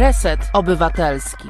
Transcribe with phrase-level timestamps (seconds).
[0.00, 1.48] Reset Obywatelski.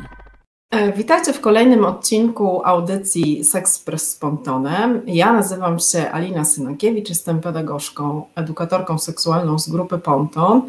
[0.71, 5.03] E, witajcie w kolejnym odcinku audycji Sexpress Spontanem.
[5.07, 10.63] Ja nazywam się Alina Synakiewicz, jestem pedagogzką, edukatorką seksualną z grupy Ponton.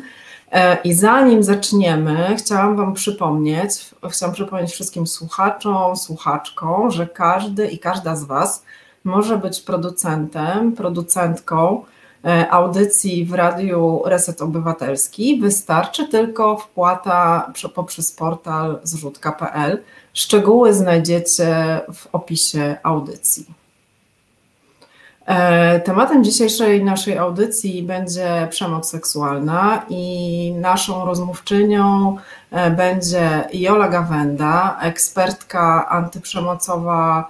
[0.51, 3.71] E, I zanim zaczniemy, chciałam Wam przypomnieć,
[4.09, 8.63] chciałam przypomnieć wszystkim słuchaczom, słuchaczkom, że każdy i każda z Was
[9.03, 11.83] może być producentem, producentką
[12.49, 19.83] audycji w Radiu Reset Obywatelski wystarczy tylko wpłata poprzez portal zrzutka.pl.
[20.13, 23.45] Szczegóły znajdziecie w opisie audycji.
[25.25, 32.17] E, tematem dzisiejszej naszej audycji będzie przemoc seksualna i naszą rozmówczynią
[32.51, 37.27] e, będzie Jola Gawenda, ekspertka antyprzemocowa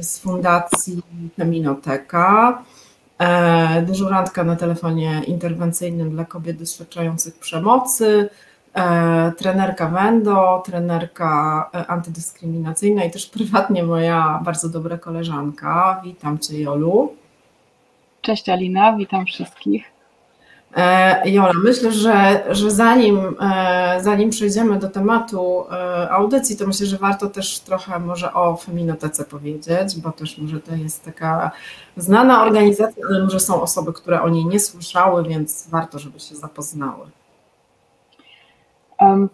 [0.00, 1.02] z Fundacji
[1.36, 2.77] Feminoteka E,
[3.82, 8.28] dyżurantka na telefonie interwencyjnym dla kobiet doświadczających przemocy,
[8.74, 16.00] e, trenerka Wendo, trenerka e, antydyskryminacyjna i też prywatnie moja bardzo dobra koleżanka.
[16.04, 17.14] Witam Cię Jolu.
[18.22, 19.97] Cześć Alina, witam wszystkich.
[20.76, 26.86] E, Jola, myślę, że, że zanim, e, zanim przejdziemy do tematu e, audycji, to myślę,
[26.86, 31.50] że warto też trochę może o Feminotece powiedzieć, bo też może to jest taka
[31.96, 36.36] znana organizacja, ale może są osoby, które o niej nie słyszały, więc warto, żeby się
[36.36, 37.06] zapoznały.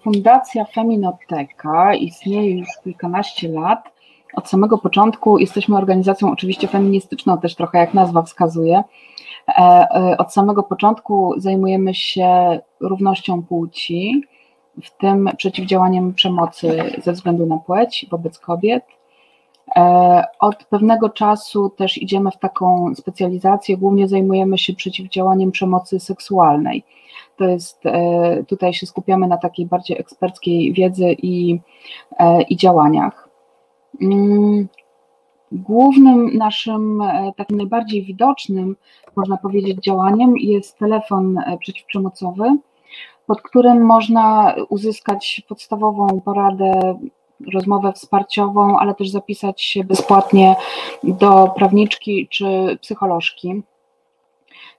[0.05, 3.95] Fundacja Feminoteka istnieje już kilkanaście lat.
[4.35, 8.83] Od samego początku jesteśmy organizacją oczywiście feministyczną, też trochę jak nazwa wskazuje
[10.19, 14.23] od samego początku zajmujemy się równością płci,
[14.83, 18.85] w tym przeciwdziałaniem przemocy ze względu na płeć wobec kobiet.
[19.77, 26.85] E, od pewnego czasu też idziemy w taką specjalizację, głównie zajmujemy się przeciwdziałaniem przemocy seksualnej.
[27.37, 27.83] To jest,
[28.49, 31.61] tutaj się skupiamy na takiej bardziej eksperckiej wiedzy i,
[32.49, 33.29] i działaniach.
[35.55, 38.77] Głównym naszym, e, takim najbardziej widocznym,
[39.17, 42.57] można powiedzieć, działaniem jest telefon e, przeciwprzemocowy,
[43.27, 46.99] pod którym można uzyskać podstawową poradę,
[47.55, 50.57] rozmowę wsparciową, ale też zapisać się bezpłatnie
[51.05, 53.63] do prawniczki czy psycholożki.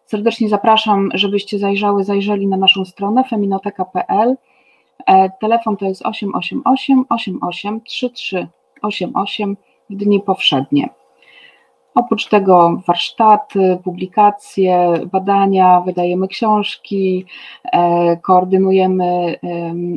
[0.05, 4.35] Serdecznie zapraszam, żebyście zajrzały, zajrzeli na naszą stronę feminoteka.pl.
[5.05, 8.47] E, telefon to jest 888 88 33
[8.81, 9.57] 88
[9.89, 10.89] w dni powszednie.
[11.95, 17.25] Oprócz tego warsztaty, publikacje, badania, wydajemy książki,
[17.73, 19.39] e, koordynujemy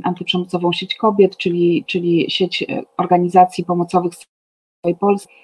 [0.04, 4.26] antyprzemocową sieć kobiet, czyli, czyli sieć e, organizacji pomocowych z
[4.82, 5.34] całej Polski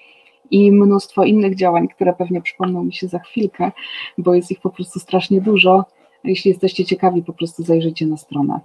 [0.51, 3.71] i mnóstwo innych działań, które pewnie przypomną mi się za chwilkę,
[4.17, 5.85] bo jest ich po prostu strasznie dużo.
[6.23, 8.59] Jeśli jesteście ciekawi, po prostu zajrzyjcie na stronę.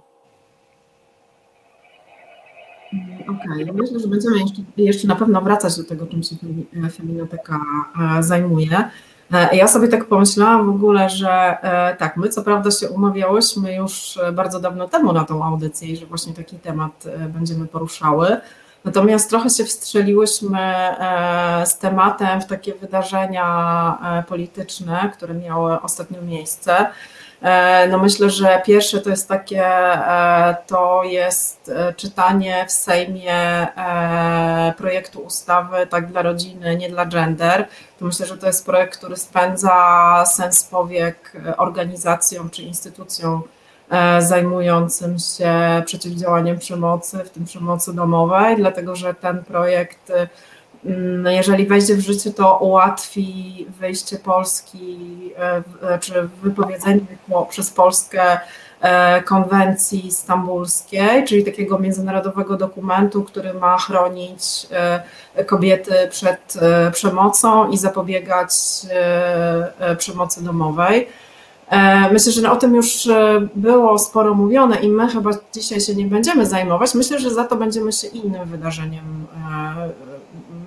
[3.51, 3.81] Okej, okay.
[3.81, 6.35] myślę, że będziemy jeszcze, jeszcze na pewno wracać do tego, czym się
[6.97, 7.59] Feminoteka
[8.17, 8.89] e, zajmuje.
[9.33, 13.75] E, ja sobie tak pomyślałam w ogóle, że e, tak, my co prawda się umawiałyśmy
[13.75, 18.37] już bardzo dawno temu na tą audycję i że właśnie taki temat będziemy poruszały.
[18.85, 20.73] Natomiast trochę się wstrzeliłyśmy
[21.65, 26.87] z tematem w takie wydarzenia polityczne, które miały ostatnio miejsce.
[27.41, 33.67] E, no myślę, że pierwsze to jest takie, e, to jest e, czytanie w Sejmie
[34.77, 37.67] projektu ustawy tak dla rodziny, nie dla gender.
[37.99, 43.43] To myślę, że to jest projekt, który spędza sens powiek organizacjom czy instytucjom
[44.19, 45.53] zajmującym się
[45.85, 50.11] przeciwdziałaniem przemocy, w tym przemocy domowej, dlatego że ten projekt
[51.25, 54.97] jeżeli wejdzie w życie, to ułatwi wyjście Polski,
[55.81, 56.99] e, czy wypowiedzenie
[57.49, 58.39] przez Polskę
[58.81, 66.53] e, konwencji stambulskiej, czyli takiego międzynarodowego dokumentu, który ma chronić e, kobiety przed
[66.91, 68.51] przemocą i zapobiegać
[69.97, 71.07] przemocy domowej.
[72.11, 73.09] Myślę, że o tym już
[73.55, 76.95] było sporo mówione i my chyba dzisiaj się nie będziemy zajmować.
[76.95, 79.25] Myślę, że za to będziemy się innym wydarzeniem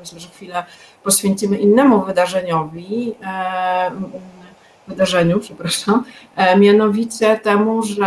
[0.05, 0.65] myślę, że chwilę
[1.03, 3.91] poświęcimy innemu wydarzeniowi, e,
[4.89, 6.05] wydarzeniu, przepraszam,
[6.37, 8.07] e, mianowicie temu, że,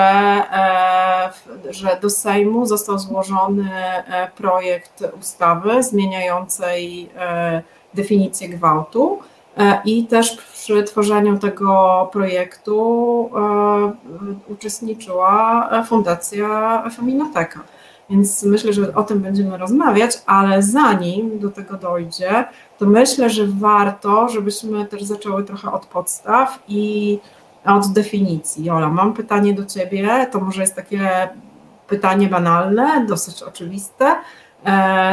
[0.52, 3.70] e, że do Sejmu został złożony
[4.36, 7.10] projekt ustawy zmieniającej
[7.94, 9.20] definicję gwałtu
[9.86, 13.30] i też przy tworzeniu tego projektu
[14.48, 17.60] uczestniczyła Fundacja Feminoteka.
[18.10, 22.46] Więc myślę, że o tym będziemy rozmawiać, ale zanim do tego dojdzie,
[22.78, 27.20] to myślę, że warto, żebyśmy też zaczęły trochę od podstaw i
[27.66, 28.66] od definicji.
[28.66, 31.30] Jola, mam pytanie do Ciebie, to może jest takie
[31.88, 34.16] pytanie banalne, dosyć oczywiste.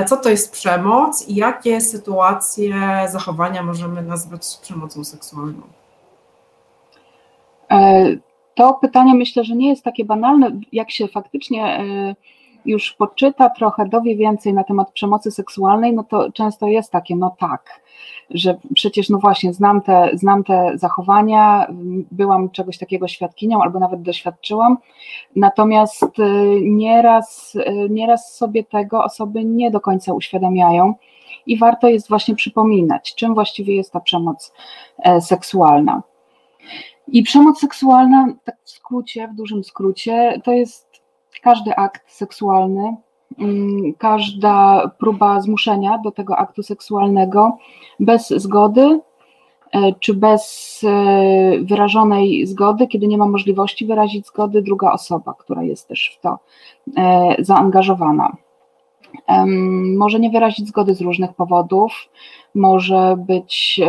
[0.06, 2.74] Co to jest przemoc i jakie sytuacje,
[3.08, 5.62] zachowania możemy nazwać przemocą seksualną?
[8.54, 11.84] To pytanie myślę, że nie jest takie banalne, jak się faktycznie
[12.64, 17.36] już poczyta trochę, dowie więcej na temat przemocy seksualnej, no to często jest takie, no
[17.38, 17.80] tak,
[18.30, 21.66] że przecież no właśnie znam te, znam te zachowania,
[22.10, 24.76] byłam czegoś takiego świadkinią albo nawet doświadczyłam,
[25.36, 30.94] natomiast y, nieraz, y, nieraz sobie tego osoby nie do końca uświadamiają
[31.46, 34.52] i warto jest właśnie przypominać, czym właściwie jest ta przemoc
[34.98, 36.02] e, seksualna.
[37.08, 40.93] I przemoc seksualna, tak w skrócie, w dużym skrócie, to jest
[41.42, 42.96] każdy akt seksualny,
[43.38, 47.58] mm, każda próba zmuszenia do tego aktu seksualnego
[48.00, 49.00] bez zgody
[49.72, 55.62] e, czy bez e, wyrażonej zgody, kiedy nie ma możliwości wyrazić zgody druga osoba, która
[55.62, 56.38] jest też w to
[56.96, 58.36] e, zaangażowana.
[59.96, 61.92] Może nie wyrazić zgody z różnych powodów,
[62.54, 63.80] może być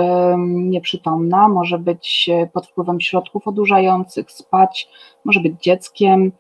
[0.47, 4.89] nieprzytomna, może być pod wpływem środków odurzających, spać,
[5.25, 6.31] może być dzieckiem,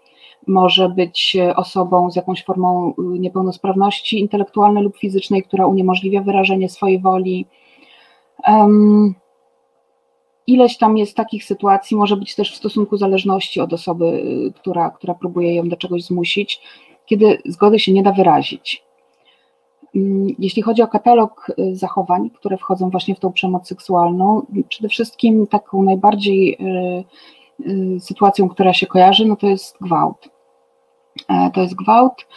[0.47, 7.01] może być osobą z jakąś formą y, niepełnosprawności intelektualnej lub fizycznej, która uniemożliwia wyrażenie swojej
[7.01, 7.45] woli.
[8.47, 9.15] Um,
[10.47, 14.89] ileś tam jest takich sytuacji, może być też w stosunku zależności od osoby, y, która,
[14.89, 16.61] która próbuje ją do czegoś zmusić,
[17.05, 18.83] kiedy zgody się nie da wyrazić.
[19.95, 24.89] Mm, jeśli chodzi o katalog y, zachowań, które wchodzą właśnie w tą przemoc seksualną, przede
[24.89, 26.57] wszystkim taką najbardziej
[27.99, 30.34] sytuacją, która się kojarzy, no to jest gwałt.
[31.27, 32.27] E, to jest gwałt.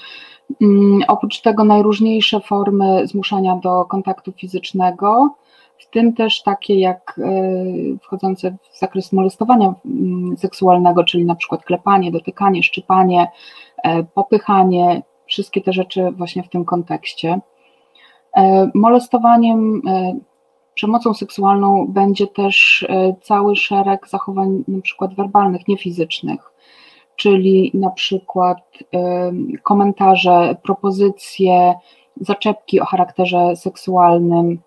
[0.62, 5.34] Mm, oprócz tego najróżniejsze formy zmuszania do kontaktu fizycznego,
[5.78, 7.32] w tym też takie jak e,
[8.02, 13.28] wchodzące w zakres molestowania mm, seksualnego, czyli na przykład klepanie, dotykanie, szczypanie,
[13.84, 17.40] e, popychanie, wszystkie te rzeczy właśnie w tym kontekście.
[18.74, 19.82] Molestowaniem,
[20.74, 22.86] przemocą seksualną będzie też
[23.22, 26.52] cały szereg zachowań przykład werbalnych, niefizycznych
[27.18, 28.58] czyli na przykład
[29.62, 31.74] komentarze, propozycje,
[32.20, 34.58] zaczepki o charakterze seksualnym,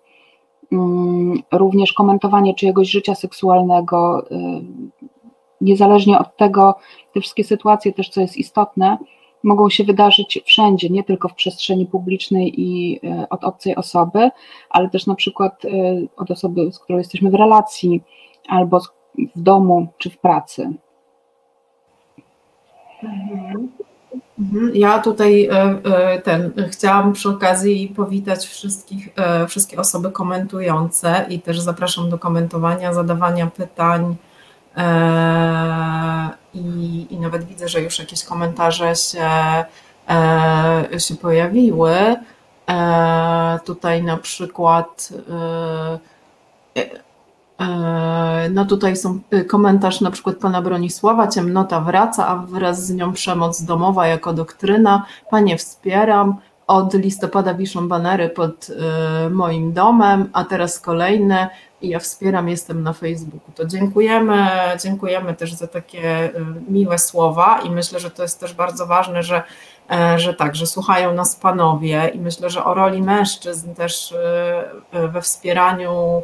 [0.72, 4.26] mm, również komentowanie czyjegoś życia seksualnego,
[5.60, 6.74] niezależnie od tego,
[7.14, 8.98] te wszystkie sytuacje też, co jest istotne,
[9.42, 14.30] mogą się wydarzyć wszędzie, nie tylko w przestrzeni publicznej i e, od obcej osoby,
[14.70, 15.68] ale też na przykład e,
[16.16, 18.02] od osoby, z którą jesteśmy w relacji,
[18.48, 18.80] albo
[19.36, 20.72] w domu czy w pracy.
[24.38, 24.70] Mhm.
[24.74, 25.52] Ja tutaj e,
[25.84, 32.18] e, ten chciałam przy okazji powitać wszystkich, e, wszystkie osoby komentujące i też zapraszam do
[32.18, 34.16] komentowania, zadawania pytań.
[36.54, 39.28] I, i nawet widzę, że już jakieś komentarze się,
[40.98, 42.16] się pojawiły.
[43.64, 45.12] Tutaj na przykład
[48.50, 53.12] no tutaj są y, komentarz na przykład pana Bronisława, ciemnota wraca, a wraz z nią
[53.12, 55.06] przemoc domowa jako doktryna.
[55.30, 56.36] Panie wspieram,
[56.66, 61.50] od listopada wiszą banery pod y, moim domem, a teraz kolejne
[61.82, 63.52] i ja wspieram, jestem na Facebooku.
[63.54, 64.46] To dziękujemy,
[64.82, 66.32] dziękujemy też za takie y,
[66.68, 69.42] miłe słowa i myślę, że to jest też bardzo ważne, że,
[69.90, 74.14] e, że tak, że słuchają nas panowie i myślę, że o roli mężczyzn też
[74.92, 76.22] we wspieraniu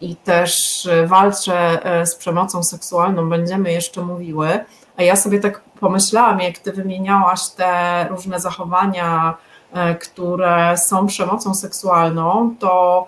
[0.00, 4.48] i też e, walczę e, z przemocą seksualną, będziemy jeszcze mówiły.
[4.96, 9.34] A ja sobie tak pomyślałam, jak ty wymieniałaś te różne zachowania,
[9.72, 13.06] e, które są przemocą seksualną, to,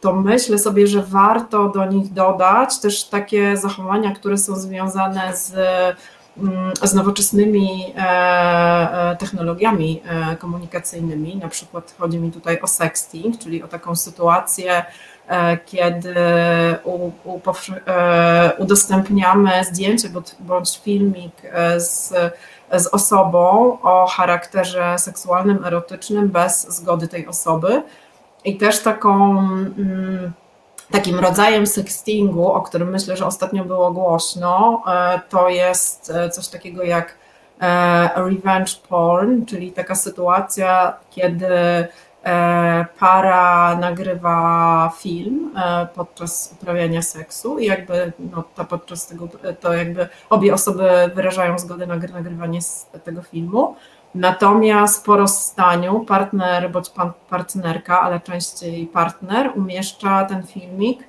[0.00, 5.54] to myślę sobie, że warto do nich dodać też takie zachowania, które są związane z,
[6.38, 7.94] mm, z nowoczesnymi
[9.18, 10.02] technologiami
[10.38, 11.36] komunikacyjnymi.
[11.36, 14.84] Na przykład chodzi mi tutaj o sexting, czyli o taką sytuację,
[15.32, 16.14] E, kiedy
[17.86, 20.08] e, udostępniamy zdjęcie
[20.40, 22.14] bądź filmik e, z,
[22.72, 27.82] z osobą o charakterze seksualnym, erotycznym bez zgody tej osoby.
[28.44, 30.32] I też taką, mm,
[30.90, 34.82] takim rodzajem sextingu, o którym myślę, że ostatnio było głośno,
[35.28, 37.14] to jest coś takiego jak
[38.14, 41.48] revenge porn, czyli taka sytuacja, kiedy
[42.98, 49.28] para nagrywa film e, podczas uprawiania seksu i jakby no, to podczas tego,
[49.60, 52.60] to jakby obie osoby wyrażają zgodę na nagrywanie
[53.04, 53.76] tego filmu.
[54.14, 56.90] Natomiast po rozstaniu partner bądź
[57.30, 61.04] partnerka, ale częściej partner umieszcza ten filmik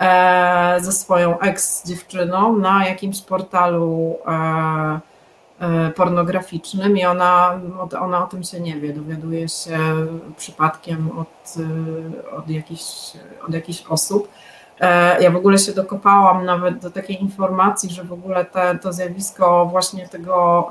[0.00, 4.16] e, ze swoją ex dziewczyną na jakimś portalu
[5.94, 7.60] pornograficznym i ona,
[8.00, 9.78] ona o tym się nie wie, dowiaduje się
[10.36, 11.54] przypadkiem od,
[12.36, 13.12] od, jakichś,
[13.48, 14.28] od jakichś osób.
[15.20, 19.66] Ja w ogóle się dokopałam nawet do takiej informacji, że w ogóle te, to zjawisko
[19.66, 20.68] właśnie tego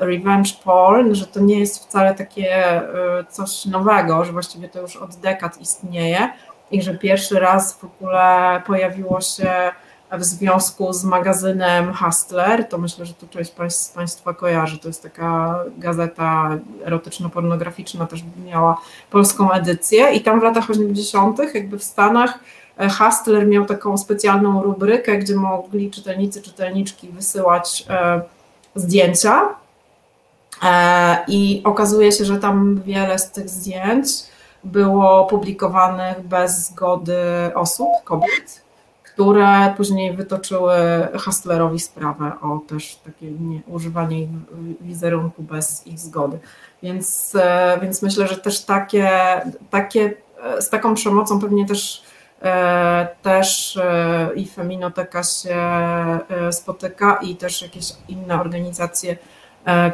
[0.00, 2.82] revenge porn, że to nie jest wcale takie
[3.28, 6.28] coś nowego, że właściwie to już od dekad istnieje
[6.70, 9.52] i że pierwszy raz w ogóle pojawiło się
[10.12, 15.02] w związku z magazynem Hustler, to myślę, że tu część z Państwa kojarzy, to jest
[15.02, 20.12] taka gazeta erotyczno-pornograficzna, też miała polską edycję.
[20.12, 21.54] I tam w latach 80.
[21.54, 22.38] jakby w Stanach
[22.78, 28.20] e, Hustler miał taką specjalną rubrykę, gdzie mogli czytelnicy, czytelniczki wysyłać e,
[28.74, 29.48] zdjęcia.
[30.62, 34.08] E, i okazuje się, że tam wiele z tych zdjęć
[34.64, 37.16] było publikowanych bez zgody
[37.54, 38.65] osób, kobiet,
[39.16, 40.76] które później wytoczyły
[41.24, 44.26] Hustlerowi sprawę o też takie nie, używanie
[44.80, 46.38] wizerunku bez ich zgody.
[46.82, 49.10] Więc, e, więc myślę, że też takie,
[49.70, 52.02] takie e, z taką przemocą pewnie też
[52.42, 53.78] e, też
[54.36, 55.58] i Feminoteka się
[56.50, 59.16] spotyka i też jakieś inne organizacje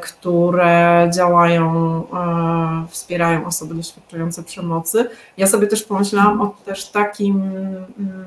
[0.02, 2.02] które działają,
[2.88, 5.08] wspierają osoby doświadczające przemocy.
[5.36, 7.36] Ja sobie też pomyślałam o też takim
[7.98, 8.24] mm,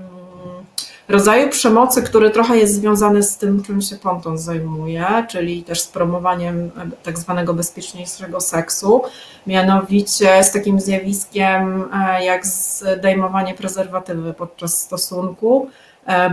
[1.07, 5.87] rodzaju przemocy, który trochę jest związany z tym, czym się Ponton zajmuje, czyli też z
[5.87, 6.71] promowaniem
[7.03, 9.01] tak zwanego bezpieczniejszego seksu,
[9.47, 15.69] mianowicie z takim zjawiskiem e, jak zdejmowanie prezerwatywy podczas stosunku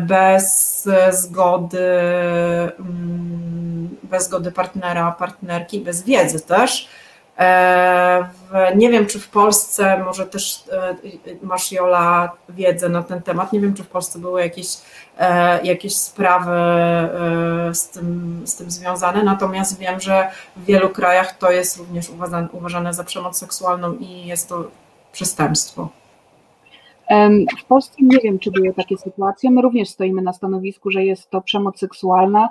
[0.07, 1.79] bez zgody
[2.79, 6.89] mm, bez zgody partnera, partnerki, bez wiedzy też.
[7.43, 10.97] E, nie wiem, czy w Polsce, może też e,
[11.43, 14.67] masz Jola wiedzę na ten temat, nie wiem, czy w Polsce były jakieś,
[15.19, 16.57] e, jakieś sprawy
[17.73, 22.49] z tym, z tym związane, natomiast wiem, że w wielu krajach to jest również uważane,
[22.53, 24.65] uważane za przemoc seksualną i jest to
[25.13, 25.89] przestępstwo.
[27.61, 29.51] W Polsce nie wiem, czy były takie sytuacje.
[29.51, 32.49] My również stoimy na stanowisku, że jest to przemoc seksualna,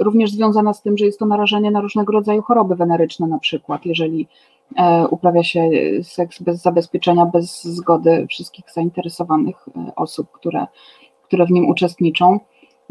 [0.00, 3.86] również związana z tym, że jest to narażenie na różnego rodzaju choroby weneryczne na przykład,
[3.86, 4.28] jeżeli
[4.76, 5.70] e, uprawia się
[6.02, 10.66] seks bez zabezpieczenia, bez zgody wszystkich zainteresowanych e, osób, które,
[11.22, 12.40] które w nim uczestniczą.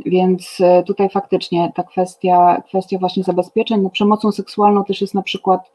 [0.05, 5.71] Więc tutaj faktycznie ta kwestia, kwestia właśnie zabezpieczeń, no przemocą seksualną też jest na przykład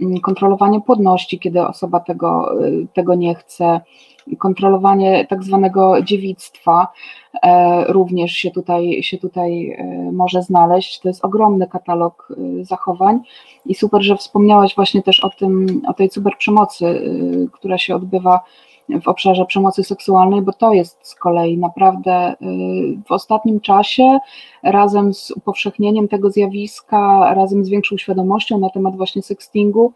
[0.00, 2.54] mm, kontrolowanie płodności, kiedy osoba tego,
[2.94, 3.80] tego nie chce,
[4.38, 6.88] kontrolowanie tak zwanego dziewictwa
[7.42, 11.00] e, również się tutaj, się tutaj e, może znaleźć.
[11.00, 13.20] To jest ogromny katalog e, zachowań
[13.66, 17.02] i super, że wspomniałaś właśnie też o tym, o tej cyberprzemocy,
[17.52, 18.40] która się odbywa
[19.02, 22.34] w obszarze przemocy seksualnej, bo to jest z kolei naprawdę
[23.06, 24.18] w ostatnim czasie,
[24.62, 29.92] razem z upowszechnieniem tego zjawiska, razem z większą świadomością na temat właśnie sextingu,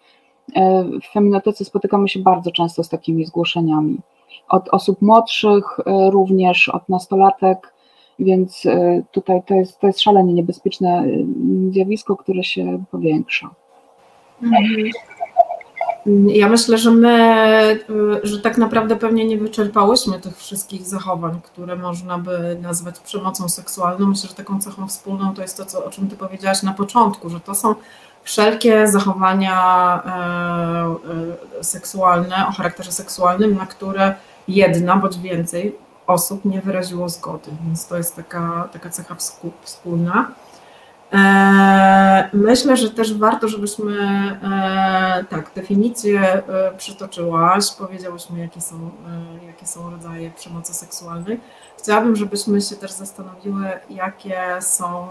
[1.03, 3.99] w feminotece spotykamy się bardzo często z takimi zgłoszeniami
[4.49, 7.73] od osób młodszych, e, również od nastolatek,
[8.19, 11.07] więc e, tutaj to jest, to jest szalenie niebezpieczne e,
[11.73, 13.51] zjawisko, które się powiększa.
[14.43, 14.91] Mhm.
[16.29, 17.79] Ja myślę, że my,
[18.23, 24.07] że tak naprawdę pewnie nie wyczerpałyśmy tych wszystkich zachowań, które można by nazwać przemocą seksualną.
[24.07, 27.31] Myślę, że taką cechą wspólną to jest to, co, o czym Ty powiedziałaś na początku,
[27.31, 27.75] że to są
[28.27, 30.03] wszelkie zachowania
[31.63, 34.15] seksualne o charakterze seksualnym, na które
[34.49, 39.17] jedna bądź więcej osób nie wyraziło zgody, więc to jest taka, taka cecha
[39.63, 40.31] wspólna.
[41.13, 43.93] E, myślę, że też warto, żebyśmy
[44.43, 46.43] e, tak, definicję e,
[46.77, 48.91] przytoczyłaś, powiedziałyśmy, jakie są,
[49.47, 51.41] jakie są rodzaje przemocy seksualnej.
[51.79, 55.09] Chciałabym, żebyśmy się też zastanowiły, jakie są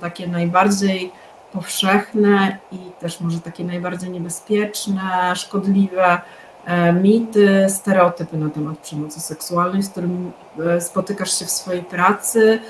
[0.00, 1.12] takie najbardziej
[1.52, 6.20] powszechne i też może takie najbardziej niebezpieczne, szkodliwe
[6.64, 10.30] E, mity, stereotypy na temat przemocy seksualnej, z którymi
[10.66, 12.60] e, spotykasz się w swojej pracy,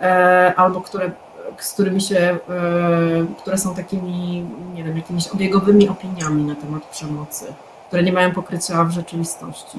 [0.00, 1.10] e, albo które,
[1.58, 2.38] z którymi się,
[3.38, 7.44] które są takimi, nie wiem, jakimiś obiegowymi opiniami na temat przemocy,
[7.86, 9.78] które nie mają pokrycia w rzeczywistości.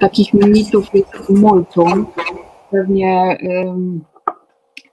[0.00, 2.06] Takich mitów jest multum.
[2.70, 3.38] Pewnie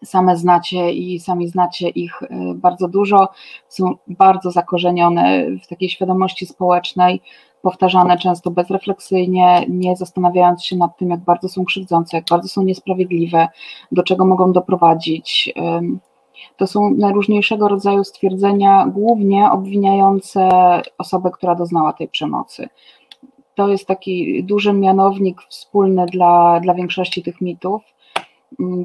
[0.08, 3.28] same znacie i sami znacie ich y, bardzo dużo,
[3.68, 7.22] są bardzo zakorzenione w takiej świadomości społecznej,
[7.62, 12.64] powtarzane często bezrefleksyjnie, nie zastanawiając się nad tym, jak bardzo są krzywdzące, jak bardzo są
[12.64, 13.48] niesprawiedliwe,
[13.92, 15.54] do czego mogą doprowadzić.
[16.58, 20.50] To są najróżniejszego rodzaju stwierdzenia, głównie obwiniające
[20.98, 22.70] osobę, która doznała tej przemocy.
[23.56, 27.82] To jest taki duży mianownik wspólny dla, dla większości tych mitów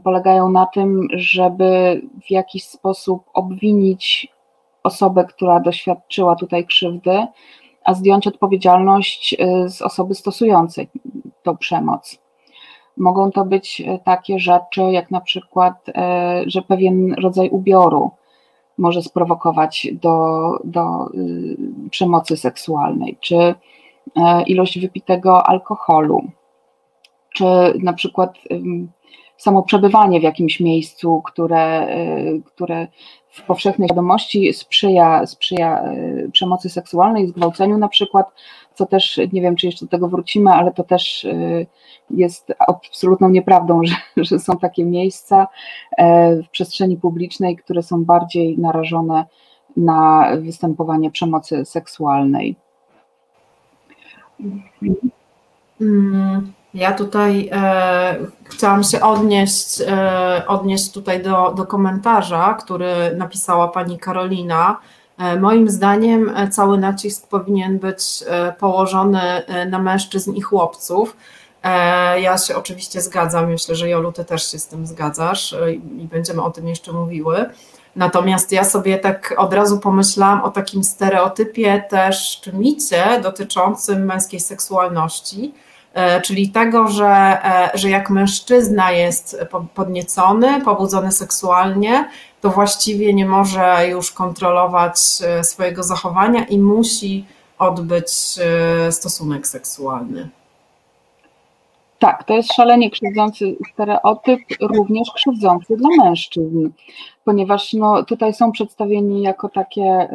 [0.05, 4.33] polegają na tym, żeby w jakiś sposób obwinić
[4.83, 7.27] osobę, która doświadczyła tutaj krzywdy,
[7.85, 10.89] a zdjąć odpowiedzialność y, z osoby stosującej
[11.43, 12.19] tą przemoc.
[12.97, 15.93] Mogą to być y, takie rzeczy, jak na przykład, y,
[16.47, 18.11] że pewien rodzaj ubioru
[18.79, 21.09] może sprowokować do, do
[21.91, 23.55] przemocy seksualnej, czy
[24.47, 26.25] ilość wypitego alkoholu,
[27.35, 27.45] czy
[27.83, 28.39] na przykład
[29.43, 31.87] samo przebywanie w jakimś miejscu, które,
[32.45, 32.87] które
[33.33, 38.27] w powszechnej świadomości sprzyja, sprzyja e, przemocy seksualnej, zgwałceniu na przykład,
[38.75, 41.67] co też, nie wiem czy jeszcze do tego wrócimy, ale to też e,
[42.11, 45.47] jest absolutną nieprawdą, że, że są takie miejsca
[45.99, 49.25] e, w przestrzeni publicznej, które są bardziej narażone
[49.77, 52.57] na występowanie przemocy seksualnej.
[55.81, 56.53] Mm.
[56.75, 63.99] Ja tutaj e, chciałam się odnieść, e, odnieść tutaj do, do komentarza, który napisała pani
[63.99, 64.77] Karolina.
[65.19, 71.17] E, moim zdaniem e, cały nacisk powinien być e, położony e, na mężczyzn i chłopców.
[72.21, 75.55] Ja się oczywiście zgadzam, myślę, że Jolu, ty też się z tym zgadzasz
[75.97, 77.51] i będziemy o tym jeszcze mówiły.
[77.97, 84.41] Natomiast ja sobie tak od razu pomyślałam o takim stereotypie też, czy micie dotyczącym męskiej
[84.41, 85.55] seksualności,
[86.23, 87.07] czyli tego, że,
[87.45, 89.41] e, że jak mężczyzna jest
[89.75, 92.09] podniecony, pobudzony seksualnie,
[92.41, 94.97] to właściwie nie może już kontrolować
[95.27, 97.25] e, swojego zachowania i musi
[97.59, 98.11] odbyć
[98.91, 100.29] stosunek seksualny.
[101.99, 106.69] Tak, to jest szalenie krzywdzący stereotyp, również krzywdzący dla mężczyzn,
[107.25, 110.09] ponieważ no, tutaj są przedstawieni jako takie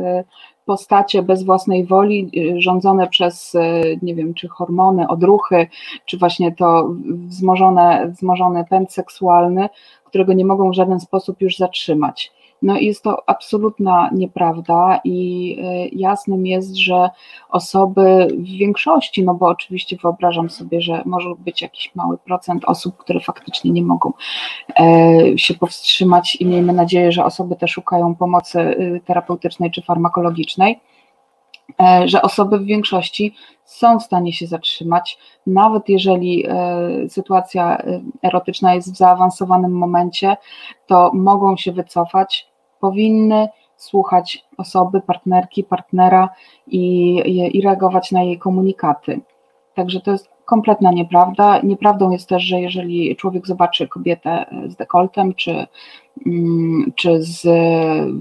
[0.68, 5.68] postacie bez własnej woli, y, rządzone przez, y, nie wiem, czy hormony, odruchy,
[6.06, 6.90] czy właśnie to
[7.28, 9.70] wzmożone, wzmożony pęd seksualny,
[10.06, 12.32] którego nie mogą w żaden sposób już zatrzymać.
[12.62, 17.10] No jest to absolutna nieprawda i y, jasnym jest, że
[17.50, 22.98] osoby w większości, no bo oczywiście wyobrażam sobie, że może być jakiś mały procent osób,
[22.98, 24.13] które faktycznie nie mogą
[24.80, 30.74] e, się powstrzymać i miejmy nadzieję, że osoby te szukają pomocy y, terapeutycznej czy farmakologicznej,
[30.74, 30.97] e,
[32.06, 33.36] że osoby w większości
[33.66, 40.38] są w stanie się zatrzymać, nawet jeżeli e, sytuacja e, erotyczna jest w zaawansowanym momencie,
[40.88, 42.48] to mogą się wycofać,
[42.80, 46.30] powinny słuchać osoby, partnerki, partnera
[46.68, 47.16] i,
[47.54, 49.22] i reagować na jej komunikaty.
[49.76, 51.62] Także to jest kompletna nieprawda.
[51.64, 55.68] Nieprawdą jest też, że jeżeli człowiek zobaczy kobietę z dekoltem czy,
[56.26, 57.42] mm, czy z,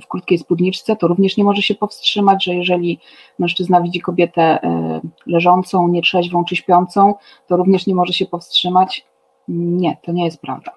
[0.05, 3.01] w krótkiej spódniczce, to również nie może się powstrzymać, że jeżeli
[3.39, 7.15] mężczyzna widzi kobietę e, leżącą, nietrzeźwą czy śpiącą,
[7.47, 9.07] to również nie może się powstrzymać.
[9.49, 10.73] Nie, to nie jest prawda.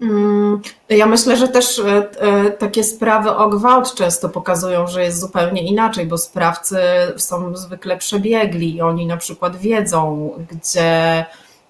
[0.00, 5.20] Mm, ja myślę, że też e, e, takie sprawy o gwałt często pokazują, że jest
[5.20, 6.78] zupełnie inaczej, bo sprawcy
[7.16, 11.26] są zwykle przebiegli i oni na przykład wiedzą, gdzie,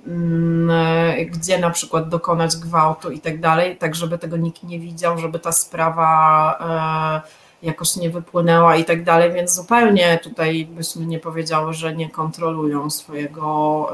[0.06, 4.78] mm, e, gdzie na przykład dokonać gwałtu i tak dalej, tak żeby tego nikt nie
[4.78, 6.58] widział, żeby ta sprawa
[7.62, 12.90] jakoś nie wypłynęła i tak dalej, więc zupełnie tutaj byśmy nie powiedziały, że nie kontrolują
[12.90, 13.92] swojego,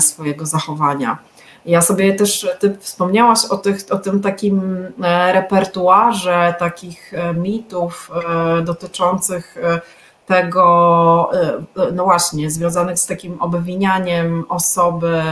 [0.00, 1.18] swojego zachowania.
[1.66, 8.10] Ja sobie też, ty wspomniałaś o, tych, o tym takim e, repertuarze takich e, mitów
[8.58, 9.56] e, dotyczących
[10.26, 11.30] tego,
[11.92, 15.22] no właśnie, związanych z takim obwinianiem osoby,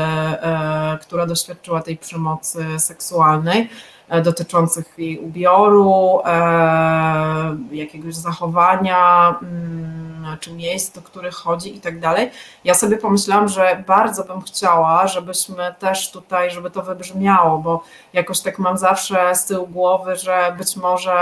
[1.00, 3.68] która doświadczyła tej przemocy seksualnej.
[4.24, 6.20] Dotyczących jej ubioru,
[7.72, 9.97] jakiegoś zachowania, mm,
[10.36, 12.30] czy miejsc, do których chodzi i tak dalej.
[12.64, 18.40] Ja sobie pomyślałam, że bardzo bym chciała, żebyśmy też tutaj, żeby to wybrzmiało, bo jakoś
[18.40, 21.14] tak mam zawsze z tyłu głowy, że być może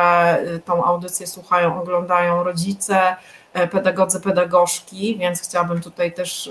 [0.54, 3.16] y, tą audycję słuchają, oglądają rodzice,
[3.52, 6.46] e, pedagodzy, pedagogzki, więc chciałabym tutaj też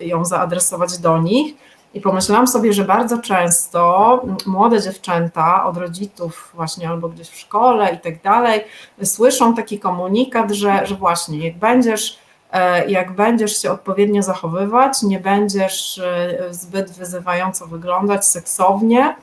[0.00, 1.54] y, ją zaadresować do nich
[1.94, 7.94] i pomyślałam sobie, że bardzo często młode dziewczęta od rodziców właśnie albo gdzieś w szkole
[7.94, 8.64] i tak dalej
[9.04, 12.18] słyszą taki komunikat, że, że właśnie jak będziesz
[12.52, 19.14] e, jak będziesz się odpowiednio zachowywać, nie będziesz e, zbyt wyzywająco wyglądać, seksownie,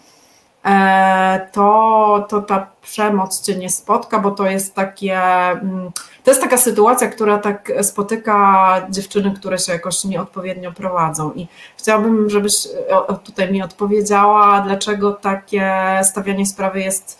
[1.51, 5.91] to, to ta przemoc cię nie spotka, bo to jest takie, mm,
[6.23, 11.33] to jest taka sytuacja, która tak spotyka dziewczyny, które się jakoś nieodpowiednio prowadzą.
[11.33, 12.65] I chciałabym, żebyś
[13.09, 17.19] e, tutaj mi odpowiedziała, dlaczego takie stawianie sprawy jest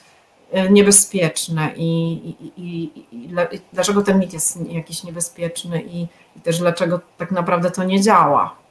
[0.52, 3.36] e, niebezpieczne i, i, i, i,
[3.74, 6.08] dlaczego ten mit jest jakiś niebezpieczny i
[6.44, 8.67] też dlaczego tak naprawdę to nie działa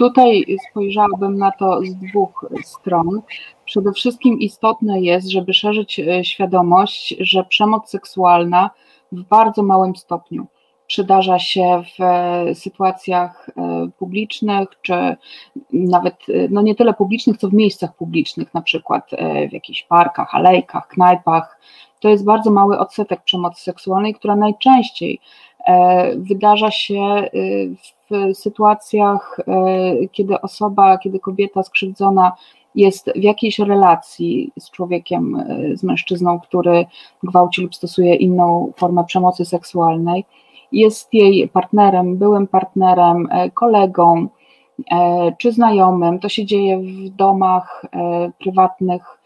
[0.00, 3.22] tutaj spojrzałabym na to z dwóch stron.
[3.64, 8.70] Przede wszystkim istotne jest, żeby szerzyć świadomość, że przemoc seksualna
[9.12, 10.46] w bardzo małym stopniu
[10.86, 11.98] przydarza się w
[12.58, 13.50] sytuacjach
[13.98, 15.16] publicznych, czy
[15.72, 16.16] nawet
[16.50, 19.10] no nie tyle publicznych, co w miejscach publicznych, na przykład
[19.50, 21.60] w jakichś parkach, alejkach, knajpach.
[22.00, 25.20] To jest bardzo mały odsetek przemocy seksualnej, która najczęściej
[26.16, 27.30] wydarza się
[28.10, 29.40] w sytuacjach,
[30.12, 32.32] kiedy osoba, kiedy kobieta skrzywdzona
[32.74, 35.44] jest w jakiejś relacji z człowiekiem,
[35.74, 36.86] z mężczyzną, który
[37.22, 40.24] gwałci lub stosuje inną formę przemocy seksualnej
[40.72, 44.28] jest jej partnerem, byłym partnerem, e, kolegą
[44.90, 46.18] e, czy znajomym.
[46.18, 49.19] To się dzieje w domach e, prywatnych,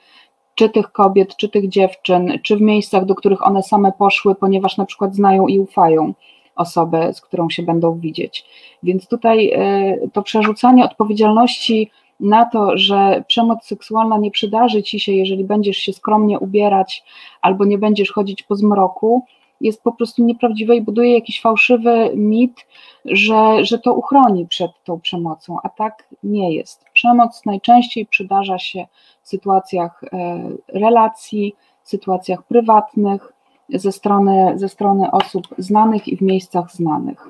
[0.54, 4.76] czy tych kobiet, czy tych dziewczyn, czy w miejscach, do których one same poszły, ponieważ
[4.76, 6.14] na przykład znają i ufają
[6.56, 8.44] osobę, z którą się będą widzieć.
[8.82, 9.52] Więc tutaj
[10.12, 11.90] to przerzucanie odpowiedzialności
[12.20, 17.04] na to, że przemoc seksualna nie przydarzy ci się, jeżeli będziesz się skromnie ubierać
[17.42, 19.22] albo nie będziesz chodzić po zmroku,
[19.60, 22.66] jest po prostu nieprawdziwe i buduje jakiś fałszywy mit,
[23.04, 26.84] że, że to uchroni przed tą przemocą, a tak nie jest.
[27.04, 28.86] Przemoc najczęściej przydarza się
[29.22, 30.08] w sytuacjach e,
[30.74, 33.32] relacji, sytuacjach prywatnych,
[33.68, 37.28] ze strony, ze strony osób znanych i w miejscach znanych.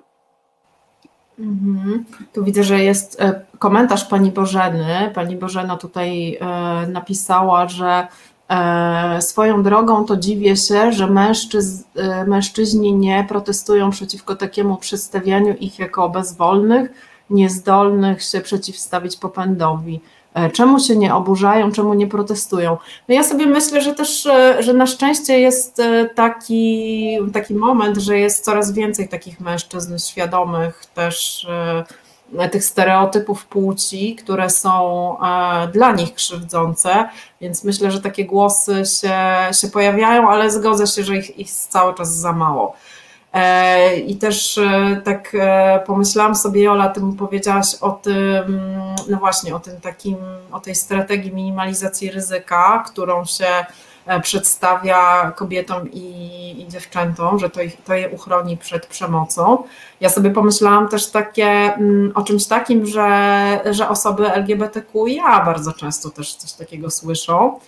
[1.39, 2.05] Mhm.
[2.33, 5.11] Tu widzę, że jest e, komentarz pani Bożeny.
[5.15, 8.09] Pani Bożena tutaj e, napisała, że
[9.21, 15.79] swoją drogą to dziwię się, że mężczyz, e, mężczyźni nie protestują przeciwko takiemu przedstawianiu ich
[15.79, 20.01] jako bezwolnych, niezdolnych się przeciwstawić popędowi.
[20.35, 22.77] E, czemu się nie oburzają, czemu nie protestują?
[23.09, 24.29] No ja sobie myślę, że też,
[24.61, 25.83] że na szczęście jest
[26.15, 31.47] taki, taki moment, że jest coraz więcej takich mężczyzn świadomych też
[32.51, 37.09] tych stereotypów płci, które są e, dla nich krzywdzące,
[37.41, 39.19] więc myślę, że takie głosy się,
[39.61, 42.77] się pojawiają, ale zgodzę się, że ich, ich cały czas za mało.
[43.35, 45.37] E, I też e, tak
[45.87, 48.61] pomyślałam sobie, Jola, ty mi powiedziałaś o tym,
[49.09, 50.17] no właśnie, o tym takim,
[50.53, 53.65] o tej strategii minimalizacji ryzyka, którą się
[54.07, 59.65] E, przedstawia kobietom i, i dziewczętom, że to, ich, to je uchroni przed przemocą.
[60.01, 66.11] Ja sobie pomyślałam też takie, mm, o czymś takim, że, że osoby LGBTQIA bardzo często
[66.11, 67.61] też coś takiego słyszą e,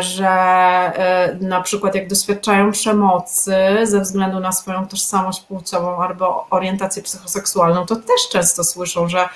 [0.00, 7.02] że e, na przykład jak doświadczają przemocy ze względu na swoją tożsamość płciową albo orientację
[7.02, 9.28] psychoseksualną, to też często słyszą, że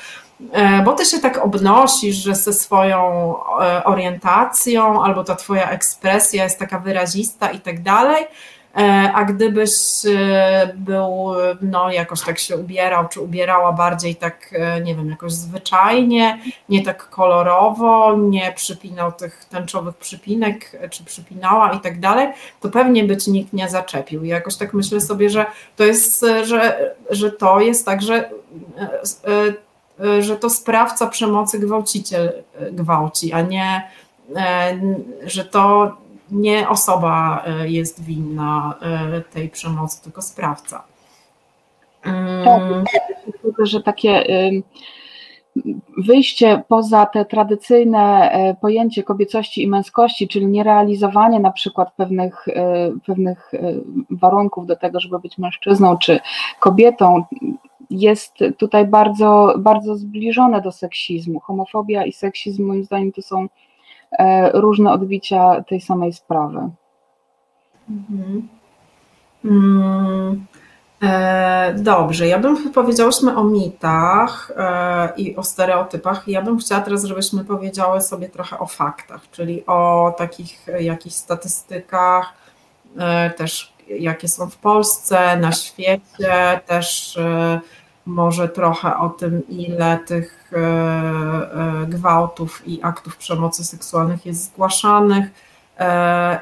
[0.53, 6.45] E, bo ty się tak obnosisz, że ze swoją e, orientacją albo ta twoja ekspresja
[6.45, 8.29] jest taka wyrazista i tak dalej, e,
[9.15, 9.73] a gdybyś
[10.75, 16.85] był, no jakoś tak się ubierał, czy ubierała bardziej tak, nie wiem, jakoś zwyczajnie, nie
[16.85, 22.29] tak kolorowo, nie przypinał tych tęczowych przypinek, czy przypinała i tak dalej,
[22.61, 24.25] to pewnie by ci nikt nie zaczepił.
[24.25, 28.31] I jakoś tak myślę sobie, że to jest, że, że to jest tak, że
[30.21, 32.33] że to sprawca przemocy gwałciciel
[32.73, 33.91] gwałci, a nie,
[35.25, 35.97] że to
[36.31, 38.75] nie osoba jest winna
[39.33, 40.85] tej przemocy, tylko sprawca.
[42.45, 42.63] Tak,
[43.59, 44.25] że takie
[45.99, 52.47] wyjście poza te tradycyjne pojęcie kobiecości i męskości, czyli nierealizowanie na przykład pewnych,
[53.07, 53.53] pewnych
[54.11, 56.21] warunków do tego, żeby być mężczyzną czy
[56.61, 57.25] kobietą,
[57.91, 61.41] jest tutaj bardzo, bardzo zbliżone do seksizmu.
[61.41, 63.49] Homofobia i seksizm, moim zdaniem, to są e,
[64.53, 66.69] różne odbicia tej samej sprawy.
[67.91, 68.49] Mhm.
[69.45, 70.47] Mm.
[71.03, 76.29] E, dobrze, ja bym powiedziałyśmy o mitach e, i o stereotypach.
[76.29, 82.33] Ja bym chciała teraz, żebyśmy powiedziały sobie trochę o faktach, czyli o takich jakichś statystykach,
[82.99, 87.61] e, też jakie są w Polsce, na świecie, też e,
[88.07, 95.47] może trochę o tym, ile tych e, e, gwałtów i aktów przemocy seksualnych jest zgłaszanych,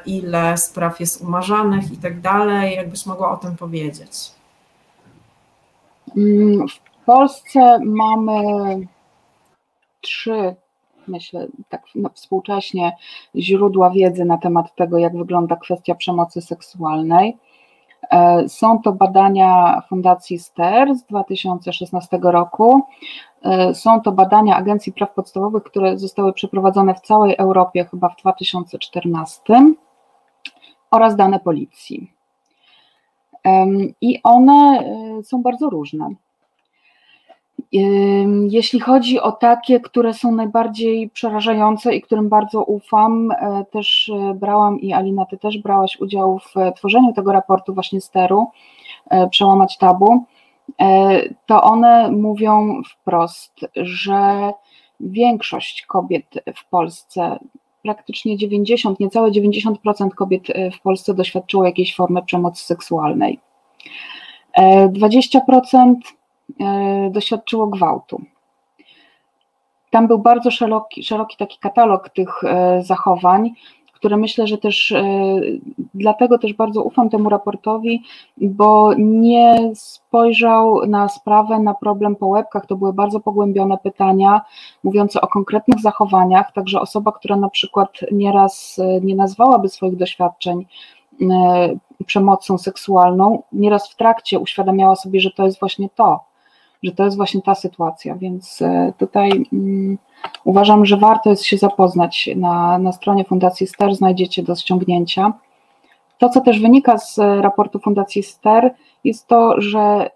[0.05, 2.75] ile spraw jest umarzanych i tak dalej.
[2.75, 4.11] Jakbyś mogła o tym powiedzieć?
[6.17, 8.41] Mm, w Polsce mamy
[10.01, 10.55] trzy
[11.07, 12.95] myślę, tak no, współcześnie
[13.35, 17.37] źródła wiedzy na temat tego, jak wygląda kwestia przemocy seksualnej.
[18.11, 22.81] E, są to badania Fundacji STER z 2016 roku.
[23.43, 28.15] E, są to badania Agencji Praw Podstawowych, które zostały przeprowadzone w całej Europie chyba w
[28.15, 29.73] 2014
[30.91, 32.11] oraz dane policji.
[34.01, 34.79] I one
[35.19, 36.09] e, są bardzo różne.
[38.49, 44.33] Jeśli chodzi o takie, które są najbardziej przerażające i którym bardzo ufam, e, też e,
[44.33, 48.47] brałam i Alina, ty też brałaś udział w tworzeniu tego raportu właśnie steru
[49.09, 50.25] e, Przełamać Tabu,
[51.45, 54.51] to one mówią wprost, że
[54.99, 57.39] większość kobiet w Polsce,
[57.83, 60.43] praktycznie 90, niecałe 90% kobiet
[60.77, 63.39] w Polsce doświadczyło jakiejś formy przemocy seksualnej.
[64.57, 66.24] 20% E,
[67.11, 68.21] doświadczyło gwałtu.
[69.95, 73.51] Tam był bardzo szeroki, szeroki taki katalog tych e, zachowań,
[73.93, 75.03] które myślę, że też e,
[75.93, 78.03] dlatego też bardzo ufam temu raportowi,
[78.37, 82.65] bo nie spojrzał na sprawę, na problem po łebkach.
[82.65, 84.41] To były bardzo pogłębione pytania,
[84.83, 86.51] mówiące o konkretnych zachowaniach.
[86.51, 90.65] Także osoba, która na przykład nieraz nie nazwałaby swoich doświadczeń
[92.05, 96.19] przemocą seksualną, nieraz w trakcie uświadamiała sobie, że to jest właśnie to
[96.85, 99.97] że to jest właśnie ta sytuacja, więc e, tutaj um,
[100.43, 102.29] uważam, że warto jest się zapoznać.
[102.35, 105.33] Na, na stronie Fundacji STER znajdziecie do ściągnięcia.
[106.17, 110.09] To, co też wynika z e, raportu Fundacji STER, jest to, że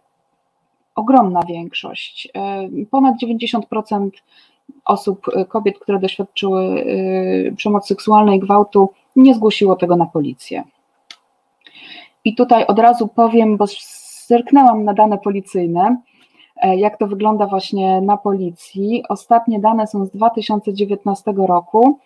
[0.95, 4.09] ogromna większość, e, ponad 90%
[4.85, 6.85] osób, kobiet, które doświadczyły
[7.57, 10.63] przemocy seksualnej gwałtu, nie zgłosiło tego na policję.
[12.25, 13.65] I tutaj od razu powiem, bo
[14.27, 15.97] zerknęłam na dane policyjne,
[16.67, 19.03] jak to wygląda właśnie na policji.
[19.09, 21.99] Ostatnie dane są z 2019 roku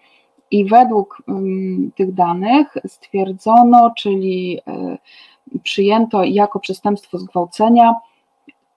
[0.52, 4.60] i według um, tych danych stwierdzono, czyli
[5.54, 7.96] y, przyjęto jako przestępstwo zgwałcenia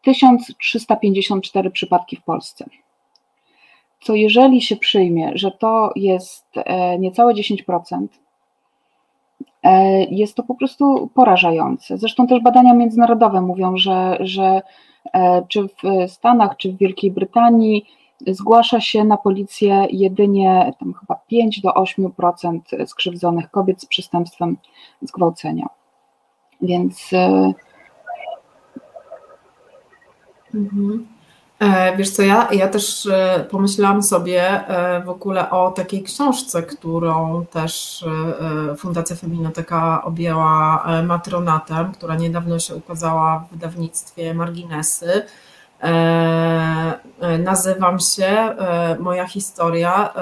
[0.02, 2.64] 1354 przypadki w Polsce.
[4.00, 8.06] Co jeżeli się przyjmie, że to jest e, niecałe 10%,
[10.10, 11.98] jest to po prostu porażające.
[11.98, 14.62] Zresztą też badania międzynarodowe mówią, że, że E,
[15.48, 17.86] czy w Stanach, czy w Wielkiej Brytanii
[18.26, 24.56] zgłasza się na policję jedynie tam chyba 5 do 8% skrzywdzonych kobiet z przestępstwem
[25.02, 25.66] zgwałcenia.
[26.62, 27.12] Więc.
[27.12, 27.52] E,
[30.54, 31.15] mhm.
[31.60, 36.62] E, wiesz co, ja, ja też e, pomyślałam sobie e, w ogóle o takiej książce,
[36.62, 38.04] którą też
[38.78, 45.22] Fundacja Feminoteka objęła matronatem, która niedawno się ukazała w wydawnictwie Marginesy.
[47.38, 48.56] Nazywam się
[48.98, 50.12] Moja historia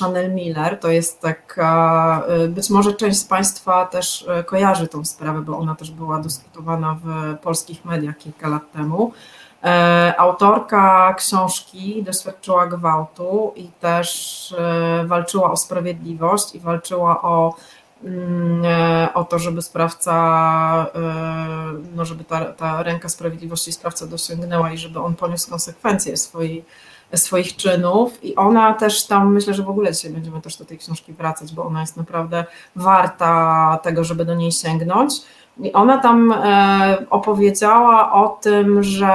[0.00, 0.78] Chanel Miller.
[0.80, 5.90] To jest taka, być może część z Państwa też kojarzy tą sprawę, bo ona też
[5.90, 9.12] była dyskutowana w polskich mediach kilka lat temu.
[9.64, 17.54] E, autorka książki doświadczyła gwałtu i też e, walczyła o sprawiedliwość i walczyła o,
[18.04, 20.86] mm, e, o to, żeby sprawca,
[21.94, 26.64] no żeby ta, ta ręka sprawiedliwości sprawca dosięgnęła i żeby on poniósł konsekwencje swoich,
[27.14, 28.24] swoich czynów.
[28.24, 31.54] I ona też tam, myślę, że w ogóle dzisiaj będziemy też do tej książki wracać,
[31.54, 32.44] bo ona jest naprawdę
[32.76, 35.12] warta tego, żeby do niej sięgnąć.
[35.58, 39.14] I ona tam e, opowiedziała o tym, że,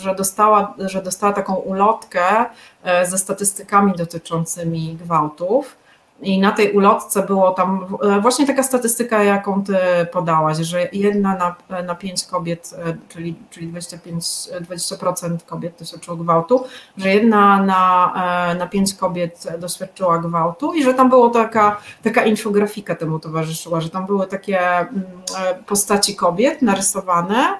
[0.00, 2.44] że, dostała, że dostała taką ulotkę
[2.84, 5.76] e, ze statystykami dotyczącymi gwałtów.
[6.22, 9.76] I na tej ulotce było tam e, właśnie taka statystyka, jaką ty
[10.12, 16.64] podałaś, że jedna na, na pięć kobiet, e, czyli, czyli 25, 20% kobiet doświadczyło gwałtu,
[16.96, 18.12] że jedna na,
[18.50, 23.80] e, na pięć kobiet doświadczyła gwałtu i że tam było taka, taka infografika temu towarzyszyła,
[23.80, 25.02] że tam były takie mm,
[25.66, 27.58] postaci kobiet narysowane,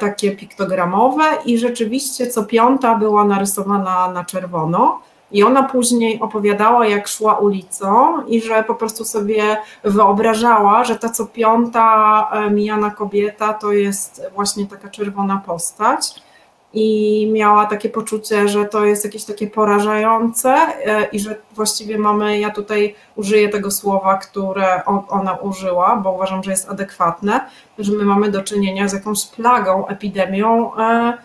[0.00, 5.00] takie piktogramowe i rzeczywiście co piąta była narysowana na czerwono
[5.32, 11.08] i ona później opowiadała, jak szła ulicą i że po prostu sobie wyobrażała, że ta
[11.08, 16.26] co piąta e, mijana kobieta to jest właśnie taka czerwona postać.
[16.72, 22.38] I miała takie poczucie, że to jest jakieś takie porażające e, i że właściwie mamy,
[22.40, 27.40] ja tutaj użyję tego słowa, które ona użyła, bo uważam, że jest adekwatne,
[27.78, 31.18] że my mamy do czynienia z jakąś plagą, epidemią e,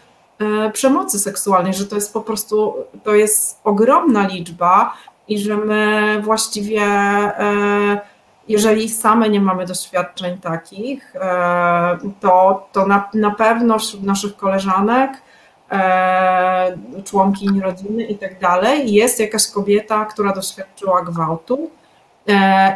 [0.74, 2.74] przemocy seksualnej, że to jest po prostu,
[3.04, 4.94] to jest ogromna liczba
[5.28, 8.02] i że my właściwie, e,
[8.48, 15.12] jeżeli same nie mamy doświadczeń takich, e, to, to na, na pewno wśród naszych koleżanek,
[17.06, 21.72] członkiń rodziny i tak dalej, jest jakaś kobieta, która doświadczyła gwałtu.
[21.76, 21.81] E,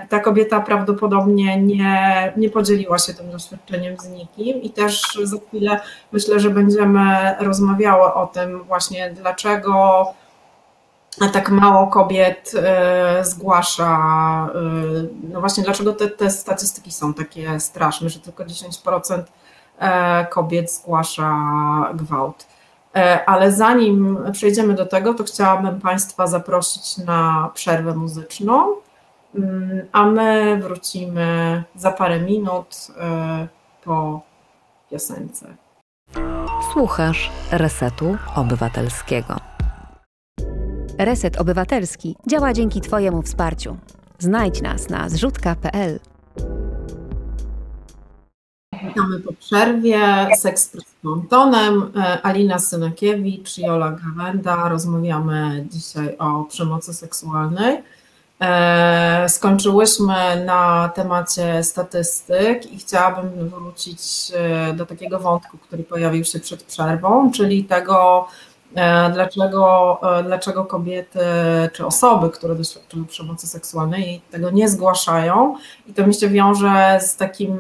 [0.09, 5.79] ta kobieta prawdopodobnie nie, nie podzieliła się tym doświadczeniem z nikim i też za chwilę
[6.11, 10.05] myślę, że będziemy rozmawiały o tym właśnie, dlaczego
[11.33, 13.97] tak mało kobiet e, zgłasza,
[14.55, 14.59] e,
[15.33, 19.23] no właśnie dlaczego te, te statystyki są takie straszne, że tylko 10%
[20.29, 21.33] kobiet zgłasza
[21.93, 22.45] gwałt.
[23.25, 28.75] Ale zanim przejdziemy do tego, to chciałabym Państwa zaprosić na przerwę muzyczną,
[29.91, 32.87] a my wrócimy za parę minut
[33.83, 34.21] po
[34.91, 35.55] piosence.
[36.73, 39.35] Słuchasz Resetu Obywatelskiego.
[40.97, 43.77] Reset Obywatelski działa dzięki Twojemu wsparciu.
[44.19, 45.99] Znajdź nas na zrzutka.pl.
[48.83, 50.27] Witamy po przerwie.
[50.37, 51.91] Seks z Pontonem.
[52.23, 54.69] Alina Synakiewicz, Jola Gawenda.
[54.69, 57.83] Rozmawiamy dzisiaj o przemocy seksualnej.
[58.41, 66.39] E, skończyłyśmy na temacie statystyk i chciałabym wrócić e, do takiego wątku, który pojawił się
[66.39, 68.27] przed przerwą, czyli tego,
[68.75, 71.19] e, dlaczego, dlaczego kobiety
[71.73, 75.55] czy osoby, które doświadczyły przemocy seksualnej, tego nie zgłaszają.
[75.87, 77.57] I to mi się wiąże z takim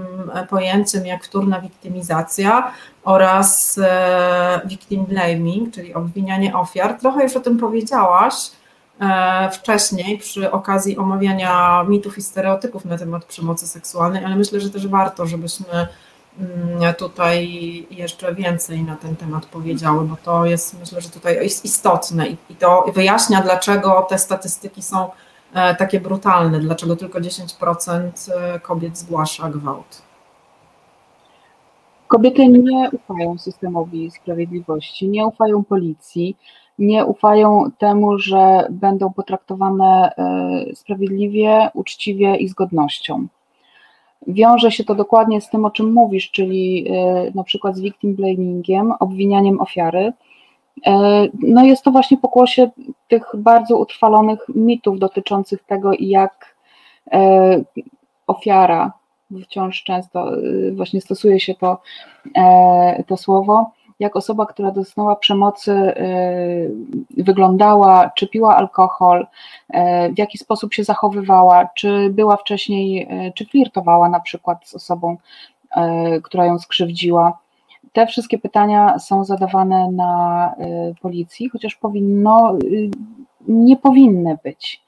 [0.49, 2.71] pojęciem jak wtórna wiktymizacja
[3.03, 3.79] oraz
[4.65, 6.99] victim blaming, czyli obwinianie ofiar.
[6.99, 8.51] Trochę już o tym powiedziałaś
[9.51, 14.87] wcześniej przy okazji omawiania mitów i stereotypów na temat przemocy seksualnej, ale myślę, że też
[14.87, 15.87] warto, żebyśmy
[16.39, 17.47] mm, tutaj
[17.91, 22.55] jeszcze więcej na ten temat powiedziały, bo to jest myślę, że tutaj jest istotne i
[22.59, 25.09] to wyjaśnia, dlaczego te statystyki są
[25.53, 30.01] e, takie brutalne, dlaczego tylko 10% e, kobiet zgłasza gwałt.
[32.07, 36.37] Kobiety nie ufają systemowi sprawiedliwości, nie ufają policji,
[36.79, 43.27] nie ufają temu, że będą potraktowane e, sprawiedliwie, uczciwie i z godnością.
[44.27, 48.15] Wiąże się to dokładnie z tym, o czym mówisz, czyli e, na przykład z victim
[48.15, 50.13] blamingiem, obwinianiem ofiary.
[50.85, 52.69] E, no jest to właśnie pokłosie
[53.07, 56.55] tych bardzo utrwalonych mitów dotyczących tego, jak
[58.27, 58.93] ofiara,
[59.43, 60.31] wciąż często
[60.73, 61.81] właśnie stosuje się to,
[63.07, 69.27] to słowo, jak osoba, która doznała przemocy, y, wyglądała, czy piła alkohol,
[69.69, 74.75] y, w jaki sposób się zachowywała, czy była wcześniej, y, czy flirtowała na przykład z
[74.75, 75.17] osobą,
[76.23, 77.39] która ją skrzywdziła.
[77.93, 80.53] Te wszystkie pytania są zadawane na
[81.01, 82.57] policji, chociaż powinno,
[83.47, 84.83] nie powinny być.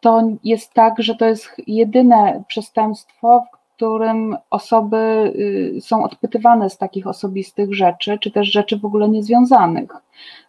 [0.00, 3.44] To jest tak, że to jest jedyne przestępstwo,
[3.80, 4.96] którym osoby
[5.76, 9.90] y, są odpytywane z takich osobistych rzeczy, czy też rzeczy w ogóle niezwiązanych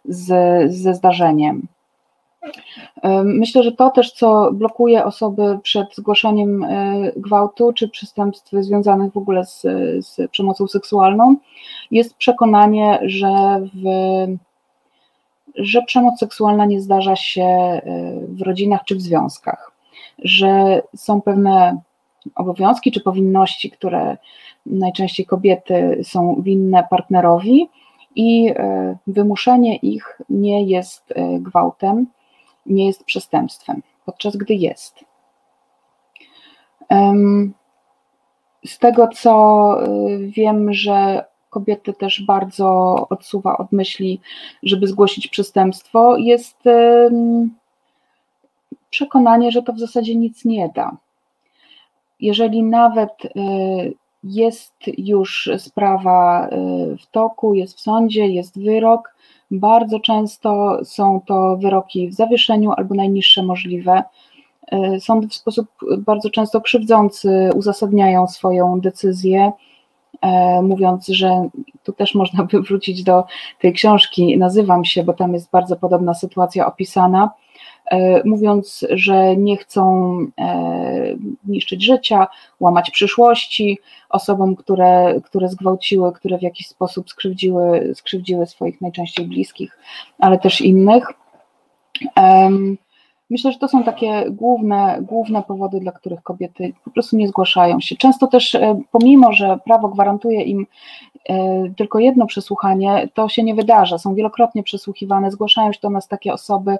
[0.04, 0.26] z,
[0.72, 1.66] ze zdarzeniem.
[3.24, 9.16] Myślę, że to też, co blokuje osoby przed zgłaszaniem y, gwałtu czy przestępstw związanych w
[9.16, 9.60] ogóle z,
[10.06, 11.36] z przemocą seksualną,
[11.90, 13.84] jest przekonanie, że, w,
[15.54, 19.72] że przemoc seksualna nie zdarza się y, w rodzinach czy w związkach,
[20.18, 21.80] że są pewne
[22.34, 24.16] obowiązki czy powinności, które
[24.66, 27.68] najczęściej kobiety są winne partnerowi
[28.14, 32.06] i e, wymuszenie ich nie jest e, gwałtem,
[32.66, 35.04] nie jest przestępstwem, podczas gdy jest.
[38.66, 44.20] Z tego co e, wiem, że kobiety też bardzo odsuwa od myśli,
[44.62, 46.58] żeby zgłosić przestępstwo, jest
[48.90, 50.96] przekonanie, że to w zasadzie nic nie da
[52.22, 53.30] jeżeli nawet y,
[54.24, 59.14] jest już sprawa y, w toku, jest w sądzie, jest wyrok,
[59.50, 64.02] bardzo często są to wyroki w zawieszeniu albo najniższe możliwe.
[64.96, 65.66] Y, sądy w sposób
[65.98, 69.52] bardzo często krzywdzący uzasadniają swoją decyzję,
[70.62, 71.48] mówiąc, że
[71.82, 73.24] tu też można by wrócić do
[73.60, 77.51] tej książki Nazywam się, bo tam jest bardzo podobna sytuacja opisana E,
[78.24, 82.26] mówiąc, że nie chcą e, niszczyć życia,
[82.60, 89.78] łamać przyszłości osobom, które, które zgwałciły, które w jakiś sposób skrzywdziły, skrzywdziły swoich najczęściej bliskich,
[90.18, 91.06] ale też innych.
[93.32, 97.80] Myślę, że to są takie główne, główne powody, dla których kobiety po prostu nie zgłaszają
[97.80, 97.96] się.
[97.96, 100.66] Często też, e, pomimo że prawo gwarantuje im
[101.76, 103.98] tylko jedno przesłuchanie, to się nie wydarza.
[103.98, 106.78] Są wielokrotnie przesłuchiwane, zgłaszają się do nas takie osoby,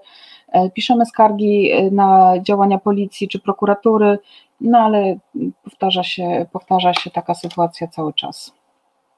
[0.52, 4.18] E, piszemy skargi e, na działania policji czy prokuratury,
[4.60, 5.16] no ale
[5.64, 8.54] powtarza się, powtarza się taka sytuacja cały czas.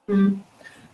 [0.09, 0.43] Mm.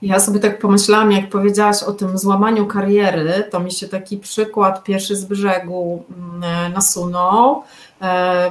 [0.02, 4.84] Ja sobie tak pomyślałam, jak powiedziałaś o tym złamaniu kariery, to mi się taki przykład
[4.84, 7.62] pierwszy z brzegu mm, e, nasunął.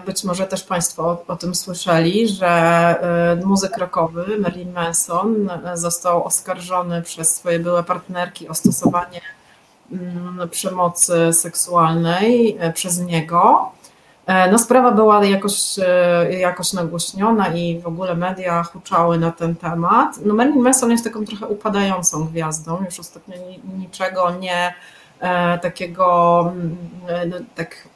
[0.05, 2.95] Być może też Państwo o, o tym słyszeli, że
[3.45, 9.21] muzyk rockowy Merlin Manson został oskarżony przez swoje byłe partnerki o stosowanie
[9.91, 13.71] Mm, przemocy seksualnej e, przez niego.
[14.51, 15.79] No, sprawa była jakoś,
[16.39, 20.19] jakoś nagłośniona i w ogóle media huczały na ten temat.
[20.25, 23.35] No, Marilyn Manson jest taką trochę upadającą gwiazdą, już ostatnio
[23.77, 24.73] niczego nie
[25.61, 26.51] takiego
[27.27, 27.87] no, tak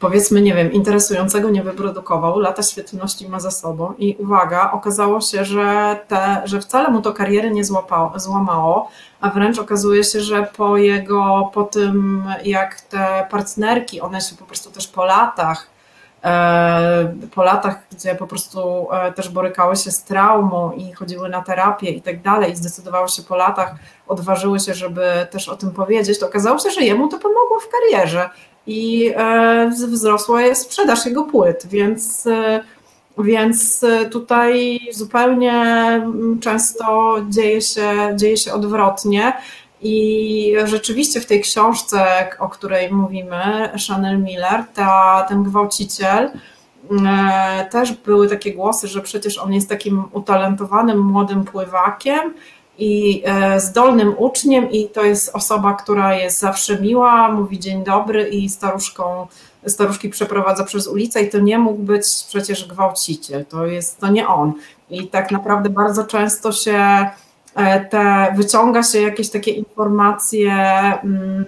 [0.00, 5.44] powiedzmy, nie wiem, interesującego nie wyprodukował, lata świetności ma za sobą i uwaga, okazało się,
[5.44, 8.90] że, te, że wcale mu to kariery nie złapało, złamało,
[9.20, 14.44] a wręcz okazuje się, że po jego, po tym jak te partnerki, one się po
[14.44, 15.70] prostu też po latach,
[16.24, 21.42] e, po latach, gdzie po prostu e, też borykały się z traumą i chodziły na
[21.42, 23.74] terapię i tak dalej, i zdecydowały się po latach,
[24.08, 27.68] odważyły się, żeby też o tym powiedzieć, to okazało się, że jemu to pomogło w
[27.68, 28.30] karierze
[28.66, 32.60] i e, wzrosła jest sprzedaż jego płyt, więc, e,
[33.18, 39.32] więc tutaj zupełnie mm, często dzieje się, dzieje się odwrotnie.
[39.82, 42.06] I rzeczywiście w tej książce,
[42.38, 46.30] o której mówimy, Chanel Miller, ta, ten gwałciciel,
[47.06, 52.34] e, też były takie głosy, że przecież on jest takim utalentowanym młodym pływakiem,
[52.78, 58.28] i e, zdolnym uczniem i to jest osoba, która jest zawsze miła, mówi dzień dobry
[58.28, 59.26] i staruszką,
[59.66, 64.28] staruszki przeprowadza przez ulicę i to nie mógł być przecież gwałciciel, to jest, to nie
[64.28, 64.52] on.
[64.90, 67.06] I tak naprawdę bardzo często się
[67.54, 70.52] e, te, wyciąga się jakieś takie informacje,
[71.04, 71.46] mm,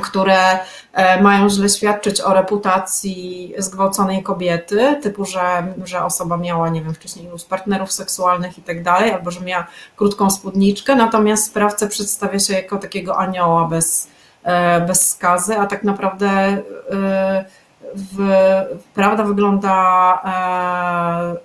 [0.00, 0.58] które
[0.92, 6.94] e, mają źle świadczyć o reputacji zgwałconej kobiety, typu, że, że osoba miała, nie wiem,
[6.94, 9.66] wcześniej iluś partnerów seksualnych i tak dalej, albo że miała
[9.96, 14.08] krótką spódniczkę, natomiast sprawcę przedstawia się jako takiego anioła bez,
[14.42, 17.44] e, bez skazy, a tak naprawdę e,
[17.94, 18.18] w,
[18.94, 19.76] prawda wygląda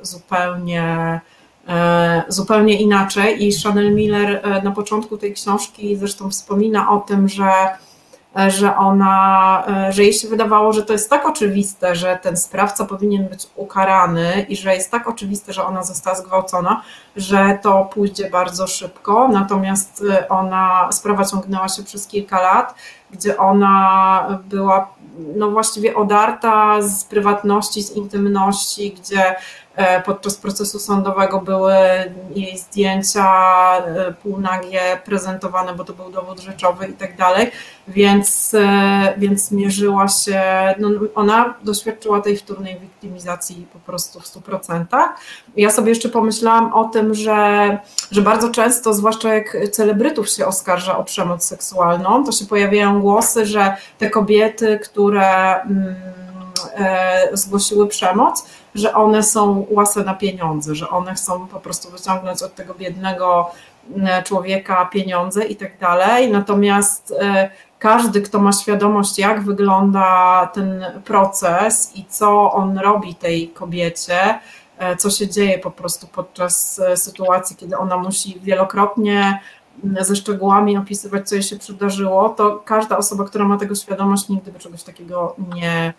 [0.02, 1.22] zupełnie
[2.28, 7.52] zupełnie inaczej i Chanel Miller na początku tej książki zresztą wspomina o tym, że
[8.48, 12.86] że ona, e, że jej się wydawało, że to jest tak oczywiste, że ten sprawca
[12.86, 16.82] powinien być ukarany i że jest tak oczywiste, że ona została zgwałcona,
[17.16, 19.28] że to pójdzie bardzo szybko.
[19.28, 22.76] Natomiast e, ona, sprawa ciągnęła się przez kilka lat,
[23.12, 24.88] gdzie ona była
[25.36, 29.36] no właściwie odarta z prywatności, z intymności, gdzie E,
[30.06, 31.74] podczas procesu sądowego były
[32.36, 33.26] jej zdjęcia
[33.78, 37.52] e, półnagie prezentowane, bo to był dowód rzeczowy i tak dalej,
[37.88, 40.42] więc, e, więc mierzyła się,
[40.80, 44.86] no ona doświadczyła tej wtórnej wiktymizacji po prostu w 100%.
[45.58, 47.78] Ja sobie jeszcze pomyślałam o tym, że,
[48.12, 53.46] że bardzo często, zwłaszcza jak celebrytów się oskarża o przemoc seksualną, to się pojawiają głosy,
[53.46, 55.96] że te kobiety, które mm,
[57.34, 58.46] zgłosiły przemoc,
[58.76, 63.52] że one są łase na pieniądze, że one chcą po prostu wyciągnąć od tego biednego
[63.96, 66.32] mm, człowieka pieniądze i tak dalej.
[66.32, 67.50] Natomiast e,
[67.80, 74.40] każdy, kto ma świadomość, jak wygląda ten proces i co on robi tej kobiecie,
[74.78, 79.40] e, co się dzieje po prostu podczas e, sytuacji, kiedy ona musi wielokrotnie
[80.02, 84.52] ze szczegółami opisywać, co jej się przydarzyło, to każda osoba, która ma tego świadomość, nigdy
[84.52, 85.94] by czegoś takiego nie,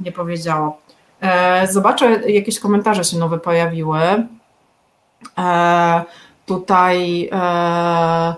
[0.00, 0.72] nie powiedziała.
[1.20, 4.00] E, zobaczę, jakieś komentarze się nowe pojawiły.
[5.38, 6.02] E,
[6.46, 7.28] tutaj.
[7.32, 8.34] E,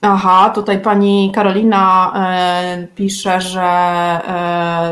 [0.00, 2.12] aha, tutaj pani Karolina
[2.94, 4.20] pisze, że,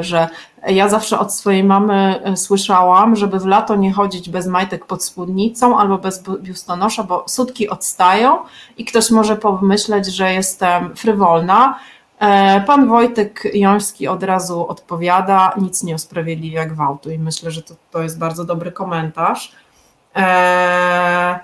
[0.00, 0.28] że
[0.66, 5.78] ja zawsze od swojej mamy słyszałam, żeby w lato nie chodzić bez majtek pod spódnicą
[5.78, 8.38] albo bez biustonosza, bo sutki odstają
[8.76, 11.78] i ktoś może pomyśleć, że jestem frywolna.
[12.18, 17.74] E, pan Wojtek Joński od razu odpowiada, nic nie usprawiedliwia gwałtu i myślę, że to,
[17.90, 19.52] to jest bardzo dobry komentarz.
[20.16, 21.40] E,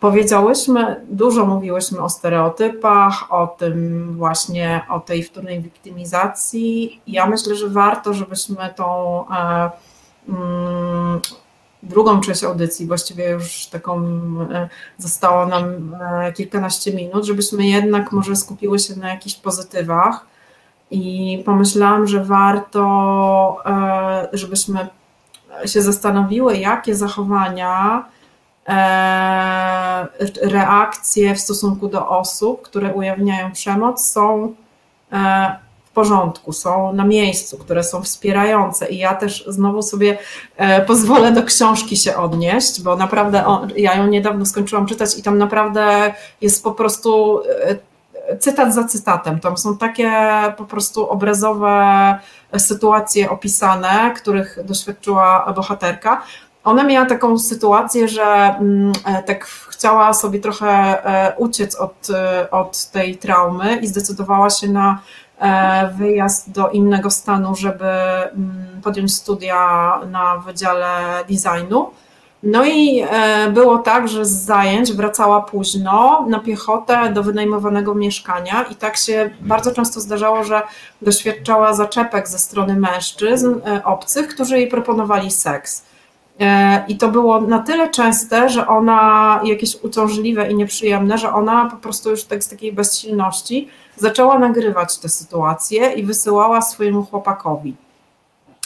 [0.00, 7.00] powiedziałyśmy, dużo mówiłyśmy o stereotypach, o tym właśnie, o tej wtórnej wiktymizacji.
[7.06, 9.70] Ja myślę, że warto, żebyśmy tą e,
[10.28, 11.20] mm,
[11.82, 13.98] drugą część audycji, właściwie już taką
[14.52, 14.68] e,
[14.98, 20.26] zostało nam e, kilkanaście minut, żebyśmy jednak może skupiły się na jakichś pozytywach
[20.90, 24.88] i pomyślałam, że warto, e, żebyśmy
[25.66, 28.04] się zastanowiły, jakie zachowania,
[30.42, 34.54] reakcje w stosunku do osób, które ujawniają przemoc, są
[35.98, 38.88] porządku, są na miejscu, które są wspierające.
[38.88, 40.18] I ja też znowu sobie
[40.56, 43.44] e, pozwolę do książki się odnieść, bo naprawdę
[43.76, 47.40] ja ją niedawno skończyłam czytać i tam naprawdę jest po prostu
[48.28, 49.40] e, cytat za cytatem.
[49.40, 50.12] Tam są takie
[50.56, 52.18] po prostu obrazowe
[52.58, 56.22] sytuacje opisane, których doświadczyła bohaterka.
[56.64, 61.02] Ona miała taką sytuację, że mm, e, tak chciała sobie trochę
[61.36, 62.08] uciec od,
[62.50, 64.98] od tej traumy i zdecydowała się na
[65.96, 71.90] wyjazd do innego stanu, żeby mm, podjąć studia na Wydziale Designu.
[72.42, 78.62] No i e, było tak, że z zajęć wracała późno na piechotę do wynajmowanego mieszkania
[78.62, 80.62] i tak się bardzo często zdarzało, że
[81.02, 85.84] doświadczała zaczepek ze strony mężczyzn e, obcych, którzy jej proponowali seks.
[86.40, 91.70] E, I to było na tyle częste, że ona, jakieś uciążliwe i nieprzyjemne, że ona
[91.70, 97.74] po prostu już tak z takiej bezsilności zaczęła nagrywać tę sytuację i wysyłała swojemu chłopakowi.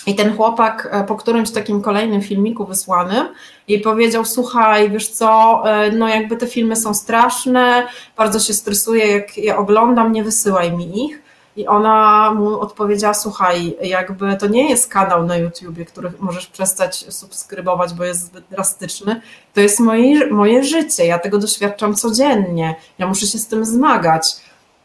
[0.07, 3.27] I ten chłopak e, po którymś takim kolejnym filmiku wysłanym
[3.69, 9.07] jej powiedział: Słuchaj, wiesz co, e, no jakby te filmy są straszne, bardzo się stresuję,
[9.07, 11.22] jak je oglądam, nie wysyłaj mi ich.
[11.57, 17.15] I ona mu odpowiedziała: Słuchaj, jakby to nie jest kanał na YouTubie, który możesz przestać
[17.15, 19.21] subskrybować, bo jest zbyt drastyczny.
[19.55, 24.37] To jest moje, moje życie, ja tego doświadczam codziennie, ja muszę się z tym zmagać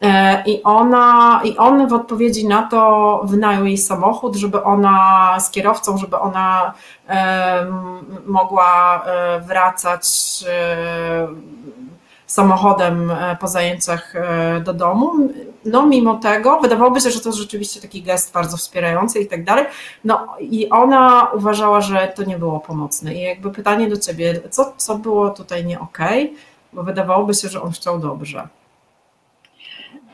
[0.01, 5.51] E, I ona, i on w odpowiedzi na to wynajął jej samochód, żeby ona z
[5.51, 6.73] kierowcą, żeby ona
[8.25, 10.05] mogła e, wracać
[10.49, 11.27] e,
[12.27, 14.13] samochodem po zajęciach
[14.63, 15.13] do domu.
[15.67, 19.43] No, mimo tego, wydawałoby się, że to jest rzeczywiście taki gest bardzo wspierający i tak
[19.43, 19.65] dalej.
[20.03, 23.15] No, i ona uważała, że to nie było pomocne.
[23.15, 26.23] I jakby pytanie do ciebie, co, co było tutaj nie okej?
[26.25, 26.37] Okay?
[26.73, 28.47] Bo wydawałoby się, że on chciał dobrze.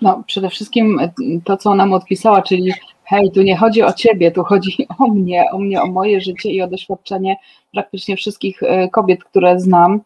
[0.02, 1.00] No, przede wszystkim
[1.44, 2.74] to, co ona mu odpisała, czyli
[3.04, 6.52] hej, tu nie chodzi o ciebie, tu chodzi o mnie, o mnie, o moje życie
[6.52, 7.36] i o doświadczenie
[7.74, 10.02] praktycznie wszystkich e, kobiet, które znam.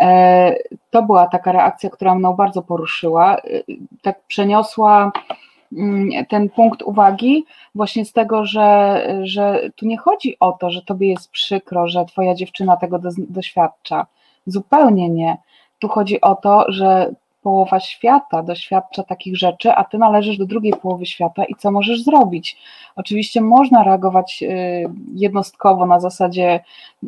[0.00, 0.54] E,
[0.90, 3.36] to była taka reakcja, która mną bardzo poruszyła.
[3.36, 3.40] E,
[4.02, 5.12] tak przeniosła
[5.72, 7.44] mm, ten punkt uwagi
[7.74, 12.04] właśnie z tego, że, że tu nie chodzi o to, że tobie jest przykro, że
[12.04, 14.06] twoja dziewczyna tego doświadcza.
[14.46, 15.36] Zupełnie nie.
[15.78, 17.10] Tu chodzi o to, że
[17.48, 22.02] połowa świata doświadcza takich rzeczy, a ty należysz do drugiej połowy świata i co możesz
[22.02, 22.56] zrobić?
[22.96, 26.60] Oczywiście można reagować y, jednostkowo na zasadzie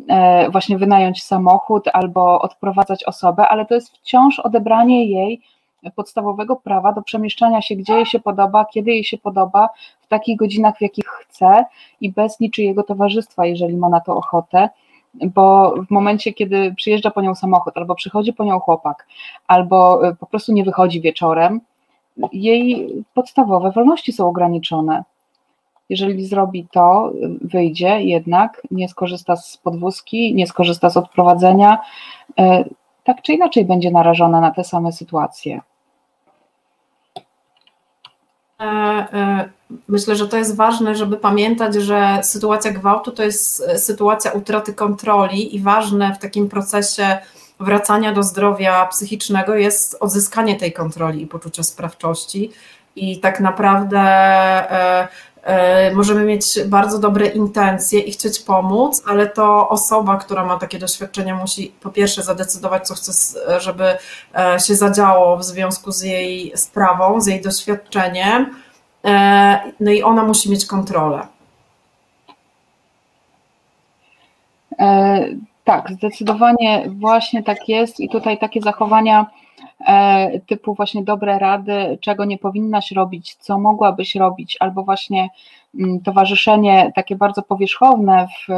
[0.08, 5.40] e, właśnie wynająć samochód albo odprowadzać osobę, ale to jest wciąż odebranie jej
[5.94, 9.68] podstawowego prawa do przemieszczania się, gdzie jej się podoba, kiedy jej się podoba,
[10.00, 11.64] w takich godzinach, w jakich chce
[12.00, 14.68] i bez niczyjego towarzystwa, jeżeli ma na to ochotę
[15.14, 19.06] bo w momencie, kiedy przyjeżdża po nią samochód, albo przychodzi po nią chłopak,
[19.46, 21.60] albo y, po prostu nie wychodzi wieczorem,
[22.32, 25.04] jej podstawowe wolności są ograniczone.
[25.88, 31.78] Jeżeli zrobi to, wyjdzie jednak, nie skorzysta z podwózki, nie skorzysta z odprowadzenia,
[32.40, 32.42] y,
[33.04, 35.60] tak czy inaczej będzie narażona na te same sytuacje.
[38.60, 39.48] E, e,
[39.88, 44.74] myślę, że to jest ważne, żeby pamiętać, że sytuacja gwałtu to jest e, sytuacja utraty
[44.74, 47.18] kontroli i ważne w takim procesie
[47.60, 52.50] wracania do zdrowia psychicznego jest odzyskanie tej kontroli i poczucia sprawczości.
[52.96, 54.00] I tak naprawdę
[55.94, 61.36] możemy mieć bardzo dobre intencje i chcieć pomóc, ale to osoba, która ma takie doświadczenia,
[61.36, 63.84] musi po pierwsze zadecydować, co chce, żeby
[64.66, 68.54] się zadziało w związku z jej sprawą, z jej doświadczeniem
[69.04, 71.26] E, no i ona musi mieć kontrolę.
[74.78, 75.26] E,
[75.64, 79.39] tak, zdecydowanie właśnie tak jest i tutaj takie zachowania e,
[80.46, 85.28] typu właśnie dobre rady, czego nie powinnaś robić, co mogłabyś robić, albo właśnie
[85.78, 88.52] mm, towarzyszenie takie bardzo powierzchowne w,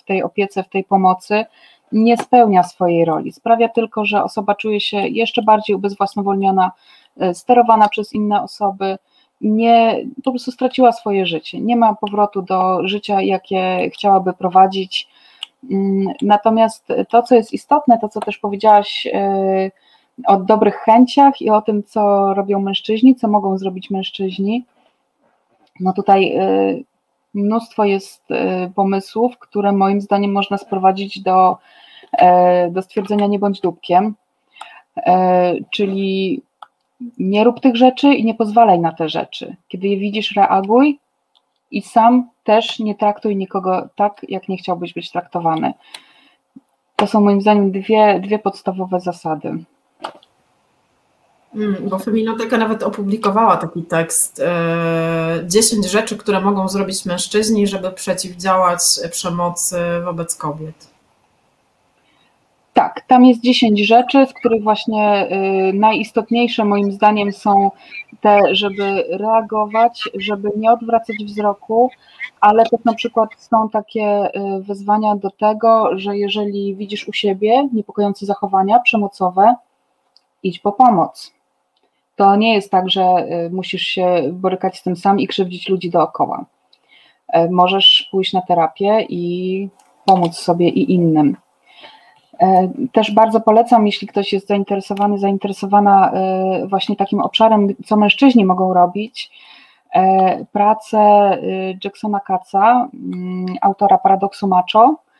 [0.00, 1.44] w tej opiece, w tej pomocy,
[1.92, 3.32] nie spełnia swojej roli.
[3.32, 6.72] Sprawia tylko, że osoba czuje się jeszcze bardziej ubezwłasnowolniona,
[7.32, 8.98] sterowana przez inne osoby,
[9.42, 11.60] nie, po prostu straciła swoje życie.
[11.60, 15.08] Nie ma powrotu do życia, jakie chciałaby prowadzić.
[15.70, 19.70] Mm, natomiast to, co jest istotne, to co też powiedziałaś e,
[20.26, 24.64] o dobrych chęciach i o tym, co robią mężczyźni, co mogą zrobić mężczyźni,
[25.80, 26.46] no tutaj e,
[27.34, 31.56] mnóstwo jest e, pomysłów, które moim zdaniem można sprowadzić do,
[32.70, 34.14] do stwierdzenia nie bądź dupkiem,
[35.70, 36.42] czyli
[37.18, 39.56] nie rób tych rzeczy i nie pozwalaj na te rzeczy.
[39.68, 40.98] Kiedy je widzisz, reaguj
[41.70, 45.74] i sam też nie traktuj nikogo tak, jak nie chciałbyś być traktowany.
[46.96, 49.64] To są moim zdaniem dwie, dwie podstawowe zasady.
[51.52, 54.42] Hmm, bo Feminoteka nawet opublikowała taki tekst.
[55.44, 58.80] 10 e, rzeczy, które mogą zrobić mężczyźni, żeby przeciwdziałać
[59.10, 60.92] przemocy wobec kobiet.
[62.72, 65.28] Tak, tam jest 10 rzeczy, z których właśnie
[65.70, 67.70] y, najistotniejsze moim zdaniem są
[68.20, 71.90] te, żeby reagować, żeby nie odwracać wzroku,
[72.40, 77.68] ale też na przykład są takie y, wezwania do tego, że jeżeli widzisz u siebie
[77.72, 79.54] niepokojące zachowania przemocowe,
[80.42, 81.32] idź po pomoc.
[82.22, 86.44] To nie jest tak, że musisz się borykać z tym sam i krzywdzić ludzi dookoła.
[87.50, 89.68] Możesz pójść na terapię i
[90.04, 91.36] pomóc sobie i innym.
[92.92, 96.12] Też bardzo polecam, jeśli ktoś jest zainteresowany, zainteresowana
[96.66, 99.30] właśnie takim obszarem, co mężczyźni mogą robić,
[100.52, 100.98] pracę
[101.84, 105.11] Jacksona Katza, mm, autora Paradoksu Macho, Y,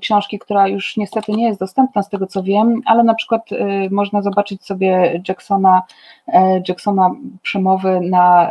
[0.00, 3.58] książki, która już niestety nie jest dostępna z tego co wiem, ale na przykład y,
[3.90, 5.82] można zobaczyć sobie Jacksona,
[6.28, 7.10] e, Jacksona
[7.42, 8.48] przemowy na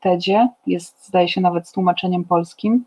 [0.00, 2.84] TEDzie, jest zdaje się nawet z tłumaczeniem polskim.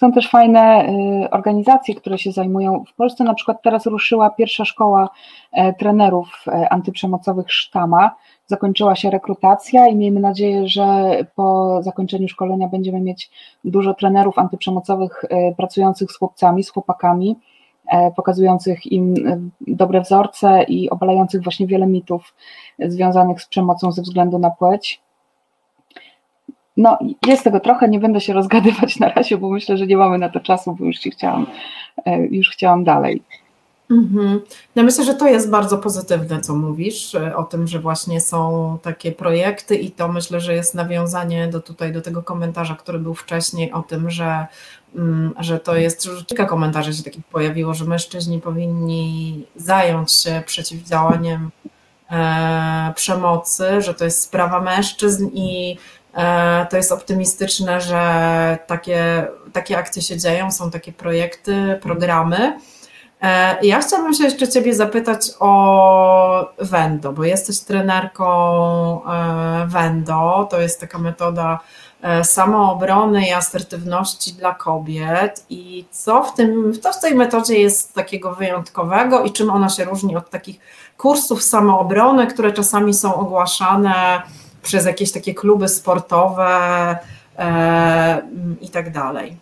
[0.00, 0.88] Są też fajne
[1.24, 2.84] y, organizacje, które się zajmują.
[2.84, 5.08] W Polsce na przykład teraz ruszyła pierwsza szkoła
[5.52, 8.10] e, trenerów antyprzemocowych Sztama,
[8.46, 13.30] zakończyła się rekrutacja i miejmy nadzieję, że po zakończeniu szkolenia będziemy mieć
[13.64, 17.36] dużo trenerów antyprzemocowych e, pracujących z chłopcami, z chłopakami,
[17.88, 22.34] e, pokazujących im e, dobre wzorce i obalających właśnie wiele mitów
[22.78, 25.02] związanych z przemocą ze względu na płeć.
[26.76, 30.18] No, jest tego trochę, nie będę się rozgadywać na razie, bo myślę, że nie mamy
[30.18, 31.46] na to czasu, bo już chciałam,
[32.30, 33.22] już chciałam dalej.
[33.90, 34.40] Mhm.
[34.74, 38.78] Ja myślę, że to jest bardzo pozytywne, co mówisz e, o tym, że właśnie są
[38.82, 43.14] takie projekty i to myślę, że jest nawiązanie do tutaj do tego komentarza, który był
[43.14, 44.46] wcześniej o tym, że,
[44.94, 50.42] mm, że to jest, że kilka komentarzy się takich pojawiło, że mężczyźni powinni zająć się
[50.46, 51.50] przeciwdziałaniem
[52.10, 55.99] e, przemocy, że to jest sprawa mężczyzn i e,
[56.70, 62.58] to jest optymistyczne, że takie, takie akcje się dzieją, są takie projekty, programy.
[63.22, 68.26] E, ja chciałabym się jeszcze Ciebie zapytać o Wendo, bo jesteś trenerką
[69.04, 70.48] e, Wendo.
[70.50, 71.58] To jest taka metoda
[72.02, 75.44] e, samoobrony i asertywności dla kobiet.
[75.50, 79.84] I co w, tym, co w tej metodzie jest takiego wyjątkowego i czym ona się
[79.84, 80.60] różni od takich
[80.96, 84.22] kursów samoobrony, które czasami są ogłaszane
[84.62, 86.98] przez jakieś takie kluby sportowe
[88.60, 89.36] i tak dalej?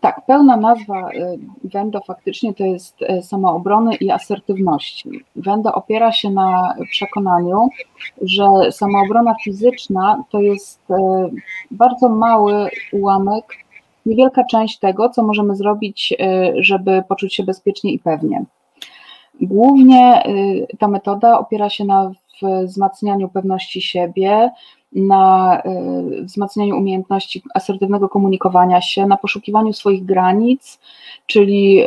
[0.00, 5.24] Tak, pełna nazwa y, Wendo faktycznie to jest y, samoobrony i asertywności.
[5.36, 7.68] Wendo opiera się na przekonaniu,
[8.22, 10.80] że samoobrona fizyczna to jest
[11.70, 13.44] bardzo mały ułamek,
[14.06, 16.14] niewielka część tego, co możemy zrobić,
[16.56, 18.44] żeby poczuć się bezpiecznie i pewnie.
[19.40, 20.22] Głównie
[20.78, 22.12] ta metoda opiera się na
[22.64, 24.50] wzmacnianiu pewności siebie,
[24.92, 25.62] na
[26.20, 30.80] y, wzmacnianiu umiejętności asertywnego komunikowania się, na poszukiwaniu swoich granic,
[31.26, 31.82] czyli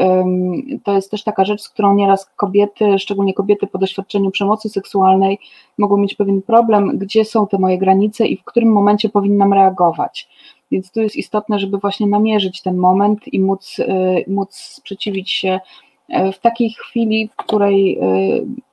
[0.83, 5.39] to jest też taka rzecz, z którą nieraz kobiety, szczególnie kobiety po doświadczeniu przemocy seksualnej,
[5.77, 10.29] mogą mieć pewien problem, gdzie są te moje granice i w którym momencie powinnam reagować.
[10.71, 13.85] Więc tu jest istotne, żeby właśnie namierzyć ten moment i móc, y,
[14.27, 15.88] móc sprzeciwić się y,
[16.33, 17.99] w takiej chwili, w której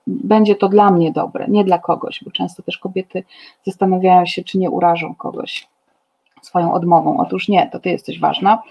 [0.07, 3.25] będzie to dla mnie dobre, nie dla kogoś, bo często też kobiety
[3.67, 5.69] zastanawiają się, czy nie urażą kogoś
[6.43, 7.19] swoją odmową.
[7.19, 8.63] Otóż nie, to ty jesteś ważna.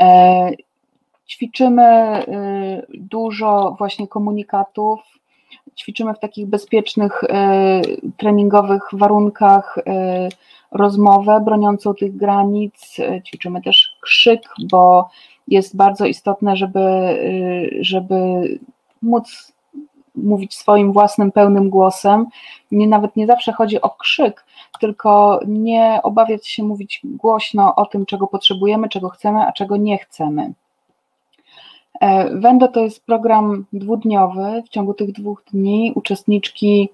[0.00, 0.50] E,
[1.28, 2.24] ćwiczymy e,
[2.94, 5.00] dużo właśnie komunikatów,
[5.76, 7.80] ćwiczymy w takich bezpiecznych, e,
[8.16, 9.78] treningowych warunkach
[10.70, 12.96] rozmowę broniącą tych granic,
[13.26, 15.08] ćwiczymy też krzyk, bo
[15.50, 16.80] jest bardzo istotne, żeby,
[17.80, 18.14] żeby
[19.02, 19.52] móc
[20.14, 22.26] mówić swoim własnym, pełnym głosem.
[22.72, 24.44] Nie, nawet nie zawsze chodzi o krzyk,
[24.80, 29.98] tylko nie obawiać się mówić głośno o tym, czego potrzebujemy, czego chcemy, a czego nie
[29.98, 30.52] chcemy.
[32.00, 34.62] E, Wendo to jest program dwudniowy.
[34.66, 36.88] W ciągu tych dwóch dni uczestniczki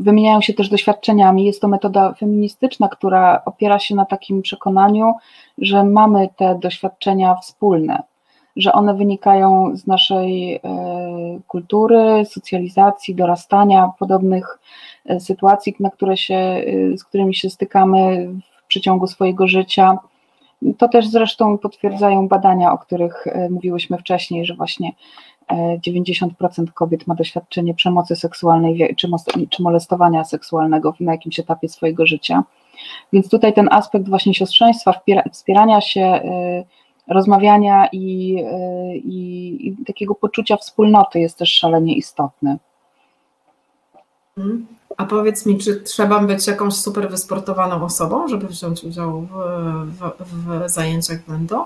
[0.00, 1.44] wymieniają się też doświadczeniami.
[1.44, 5.14] Jest to metoda feministyczna, która opiera się na takim przekonaniu,
[5.58, 8.02] że mamy te doświadczenia wspólne
[8.56, 10.60] że one wynikają z naszej e,
[11.46, 14.58] kultury, socjalizacji, dorastania, podobnych
[15.06, 16.62] e, sytuacji, na które się, e,
[16.98, 18.28] z którymi się stykamy
[18.64, 19.98] w przeciągu swojego życia.
[20.78, 24.92] To też zresztą potwierdzają badania, o których mówiłyśmy wcześniej, że właśnie
[25.86, 26.28] 90%
[26.74, 28.96] kobiet ma doświadczenie przemocy seksualnej
[29.50, 32.44] czy molestowania seksualnego na jakimś etapie swojego życia.
[33.12, 34.94] Więc tutaj ten aspekt właśnie siostrzeństwa,
[35.32, 36.20] wspierania się,
[37.08, 42.58] rozmawiania i, y, i, i takiego poczucia wspólnoty jest też szalenie istotny.
[44.38, 44.66] Mhm.
[44.96, 50.64] A powiedz mi, czy trzeba być jakąś super wysportowaną osobą, żeby wziąć udział w, w,
[50.64, 51.64] w zajęciach będą?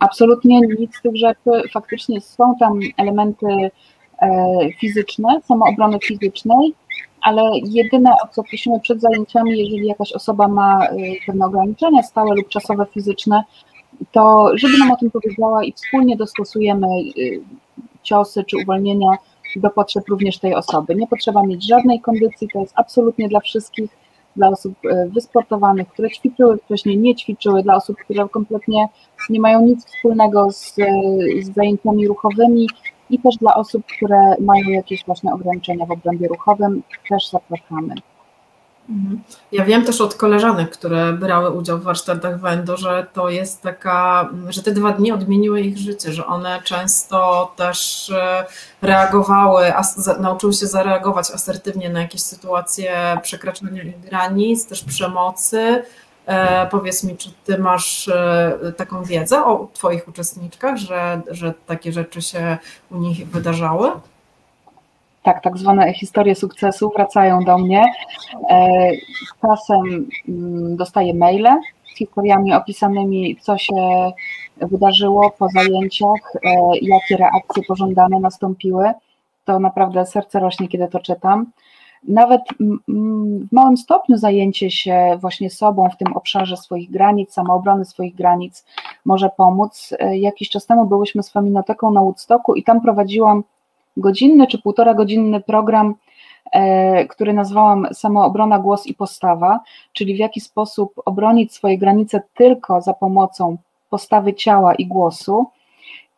[0.00, 1.68] Absolutnie nic z tych rzeczy.
[1.72, 3.46] Faktycznie są tam elementy
[4.22, 4.28] e,
[4.80, 6.74] fizyczne, samoobrony fizycznej,
[7.22, 10.96] ale jedyne, o co prosimy przed zajęciami, jeżeli jakaś osoba ma e,
[11.26, 13.44] pewne ograniczenia stałe lub czasowe, fizyczne,
[14.12, 16.86] to żeby nam o tym powiedziała i wspólnie dostosujemy
[17.18, 17.40] y,
[18.02, 19.10] ciosy czy uwolnienia
[19.56, 20.94] do potrzeb również tej osoby.
[20.94, 23.90] Nie potrzeba mieć żadnej kondycji, to jest absolutnie dla wszystkich,
[24.36, 28.88] dla osób e, wysportowanych, które ćwiczyły wcześniej, nie ćwiczyły, dla osób, które kompletnie
[29.30, 30.74] nie mają nic wspólnego z,
[31.42, 32.68] z zajęciami ruchowymi
[33.10, 37.94] i też dla osób, które mają jakieś właśnie ograniczenia w obrębie ruchowym, też zapraszamy.
[38.90, 39.22] Mhm.
[39.52, 44.30] Ja wiem też od koleżanek, które brały udział w warsztatach Wendo, że to jest taka,
[44.48, 48.44] że te dwa dni odmieniły ich życie, że one często też e,
[48.82, 49.72] reagowały,
[50.20, 55.82] nauczyły się zareagować asertywnie na jakieś sytuacje przekraczania granic, też przemocy.
[56.26, 61.92] E, powiedz mi, czy ty masz e, taką wiedzę o twoich uczestniczkach, że, że takie
[61.92, 62.58] rzeczy się
[62.90, 63.90] u nich wydarzały?
[65.22, 67.84] Tak, tak zwane historie sukcesu wracają do mnie.
[68.50, 68.90] E,
[69.42, 71.60] czasem mm, dostaję maile
[71.94, 74.10] z historiami opisanymi, co się
[74.56, 78.92] wydarzyło po zajęciach, e, jakie reakcje pożądane nastąpiły.
[79.44, 81.46] To naprawdę serce rośnie, kiedy to czytam.
[82.08, 82.40] Nawet
[83.48, 88.64] w małym stopniu zajęcie się właśnie sobą w tym obszarze swoich granic, samoobrony swoich granic
[89.04, 89.94] może pomóc.
[89.98, 93.44] E, jakiś czas temu byłyśmy z Feminoteką na Woodstocku i tam prowadziłam
[93.96, 95.94] godzinny czy półtora godzinny program,
[96.52, 99.60] e, który nazwałam Samoobrona, Głos i Postawa,
[99.92, 103.56] czyli w jaki sposób obronić swoje granice tylko za pomocą
[103.90, 105.46] postawy ciała i głosu.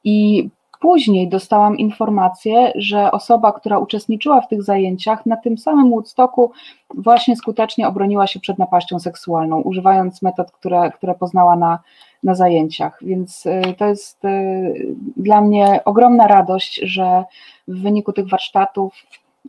[0.04, 0.48] I
[0.80, 6.52] później dostałam informację, że osoba, która uczestniczyła w tych zajęciach, na tym samym Woodstocku
[6.94, 11.78] właśnie skutecznie obroniła się przed napaścią seksualną, używając metod, które, które poznała na,
[12.22, 12.98] na zajęciach.
[13.02, 17.24] Więc y, to jest y, dla mnie ogromna radość, że
[17.68, 18.94] w wyniku tych warsztatów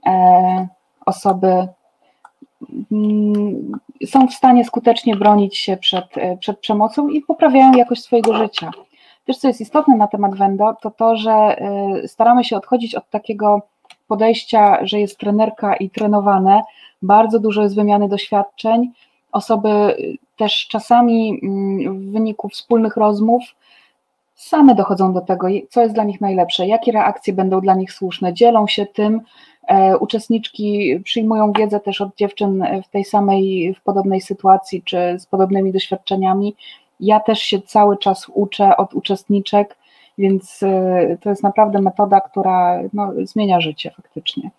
[0.06, 0.68] e,
[1.06, 1.68] osoby
[2.92, 8.34] mm, są w stanie skutecznie bronić się przed, e, przed przemocą i poprawiają jakość swojego
[8.34, 8.72] życia.
[9.26, 13.10] Też co jest istotne na temat Wendo, to to, że e, staramy się odchodzić od
[13.10, 13.62] takiego
[14.08, 16.62] podejścia, że jest trenerka i trenowane.
[17.02, 18.92] Bardzo dużo jest wymiany doświadczeń.
[19.32, 19.96] Osoby
[20.38, 23.44] też czasami mm, w wyniku wspólnych rozmów
[24.36, 28.34] same dochodzą do tego, co jest dla nich najlepsze, jakie reakcje będą dla nich słuszne,
[28.34, 29.22] dzielą się tym.
[29.68, 35.26] E, uczestniczki przyjmują wiedzę też od dziewczyn w tej samej, w podobnej sytuacji czy z
[35.26, 36.56] podobnymi doświadczeniami.
[37.00, 39.78] Ja też się cały czas uczę od uczestniczek,
[40.18, 44.50] więc e, to jest naprawdę metoda, która no, zmienia życie faktycznie.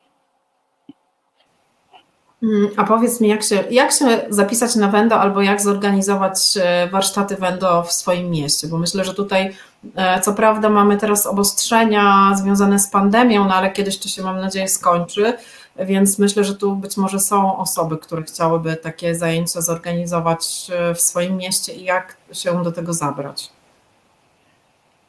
[2.44, 6.88] Mm, a powiedz mi, jak się, jak się zapisać na Wendo albo jak zorganizować e,
[6.88, 8.68] warsztaty Wendo w swoim mieście?
[8.68, 9.54] Bo myślę, że tutaj
[9.96, 14.40] e, co prawda mamy teraz obostrzenia związane z pandemią, no ale kiedyś to się mam
[14.40, 15.32] nadzieję skończy,
[15.78, 21.00] więc myślę, że tu być może są osoby, które chciałyby takie zajęcia zorganizować e, w
[21.00, 23.50] swoim mieście i jak się do tego zabrać?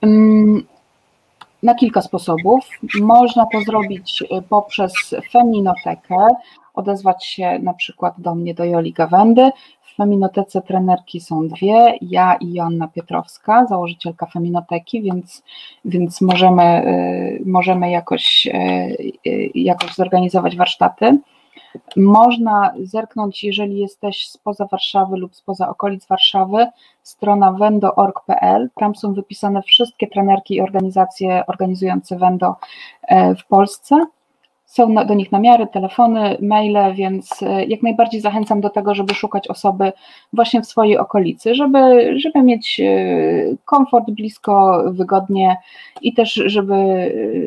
[0.01, 0.63] Mm,
[1.63, 2.65] na kilka sposobów.
[3.01, 4.93] Można to zrobić poprzez
[5.31, 6.27] Feminotekę,
[6.75, 9.51] odezwać się na przykład do mnie, do Joli Gawędy.
[9.81, 15.43] W Feminotece trenerki są dwie, ja i Joanna Pietrowska, założycielka Feminoteki, więc,
[15.85, 18.51] więc możemy, y, możemy jakoś, y,
[19.27, 21.19] y, jakoś zorganizować warsztaty.
[21.95, 26.67] Można zerknąć, jeżeli jesteś spoza Warszawy lub spoza okolic Warszawy,
[27.03, 28.69] strona wendo.org.pl.
[28.75, 32.55] Tam są wypisane wszystkie trenerki i organizacje organizujące Wendo
[33.03, 34.05] e, w Polsce.
[34.65, 39.47] Są do nich namiary, telefony, maile, więc e, jak najbardziej zachęcam do tego, żeby szukać
[39.47, 39.93] osoby
[40.33, 42.85] właśnie w swojej okolicy, żeby, żeby mieć e,
[43.65, 45.57] komfort blisko, wygodnie
[46.01, 46.75] i też, żeby,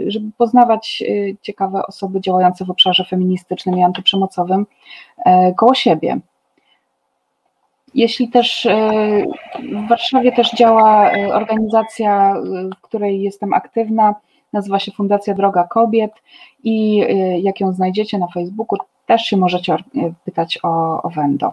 [0.07, 4.67] żeby poznawać e, ciekawe osoby działające w obszarze feministycznym i antyprzemocowym
[5.57, 6.21] koło siebie.
[7.95, 8.69] Jeśli też
[9.85, 12.35] w Warszawie też działa organizacja,
[12.79, 14.15] w której jestem aktywna,
[14.53, 16.13] nazywa się Fundacja Droga Kobiet
[16.65, 21.53] i y, jak ją znajdziecie na Facebooku, też się możecie y, pytać o, o Wendo.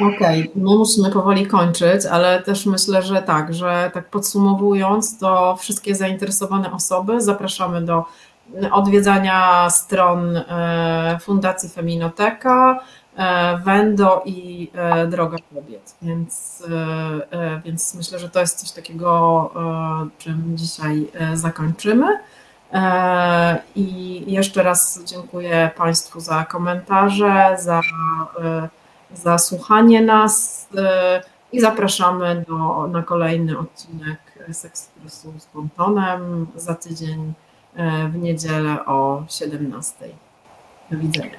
[0.00, 0.50] Okej, okay.
[0.56, 6.72] my musimy powoli kończyć, ale też myślę, że tak, że tak podsumowując, to wszystkie zainteresowane
[6.72, 8.04] osoby zapraszamy do
[8.72, 12.80] odwiedzania stron e, Fundacji Feminoteka,
[13.64, 15.96] Wendo i e, Droga Kobiet.
[16.02, 16.62] Więc,
[17.64, 19.50] więc myślę, że to jest coś takiego,
[20.18, 22.18] czym dzisiaj zakończymy.
[22.72, 27.80] E, I jeszcze raz dziękuję Państwu za komentarze, za,
[28.42, 28.68] e,
[29.14, 34.18] za słuchanie nas e, i zapraszamy do, na kolejny odcinek
[34.52, 37.32] Sekspresu z Pontonem za tydzień
[38.12, 39.94] w niedzielę o 17.
[40.90, 41.38] Do widzenia.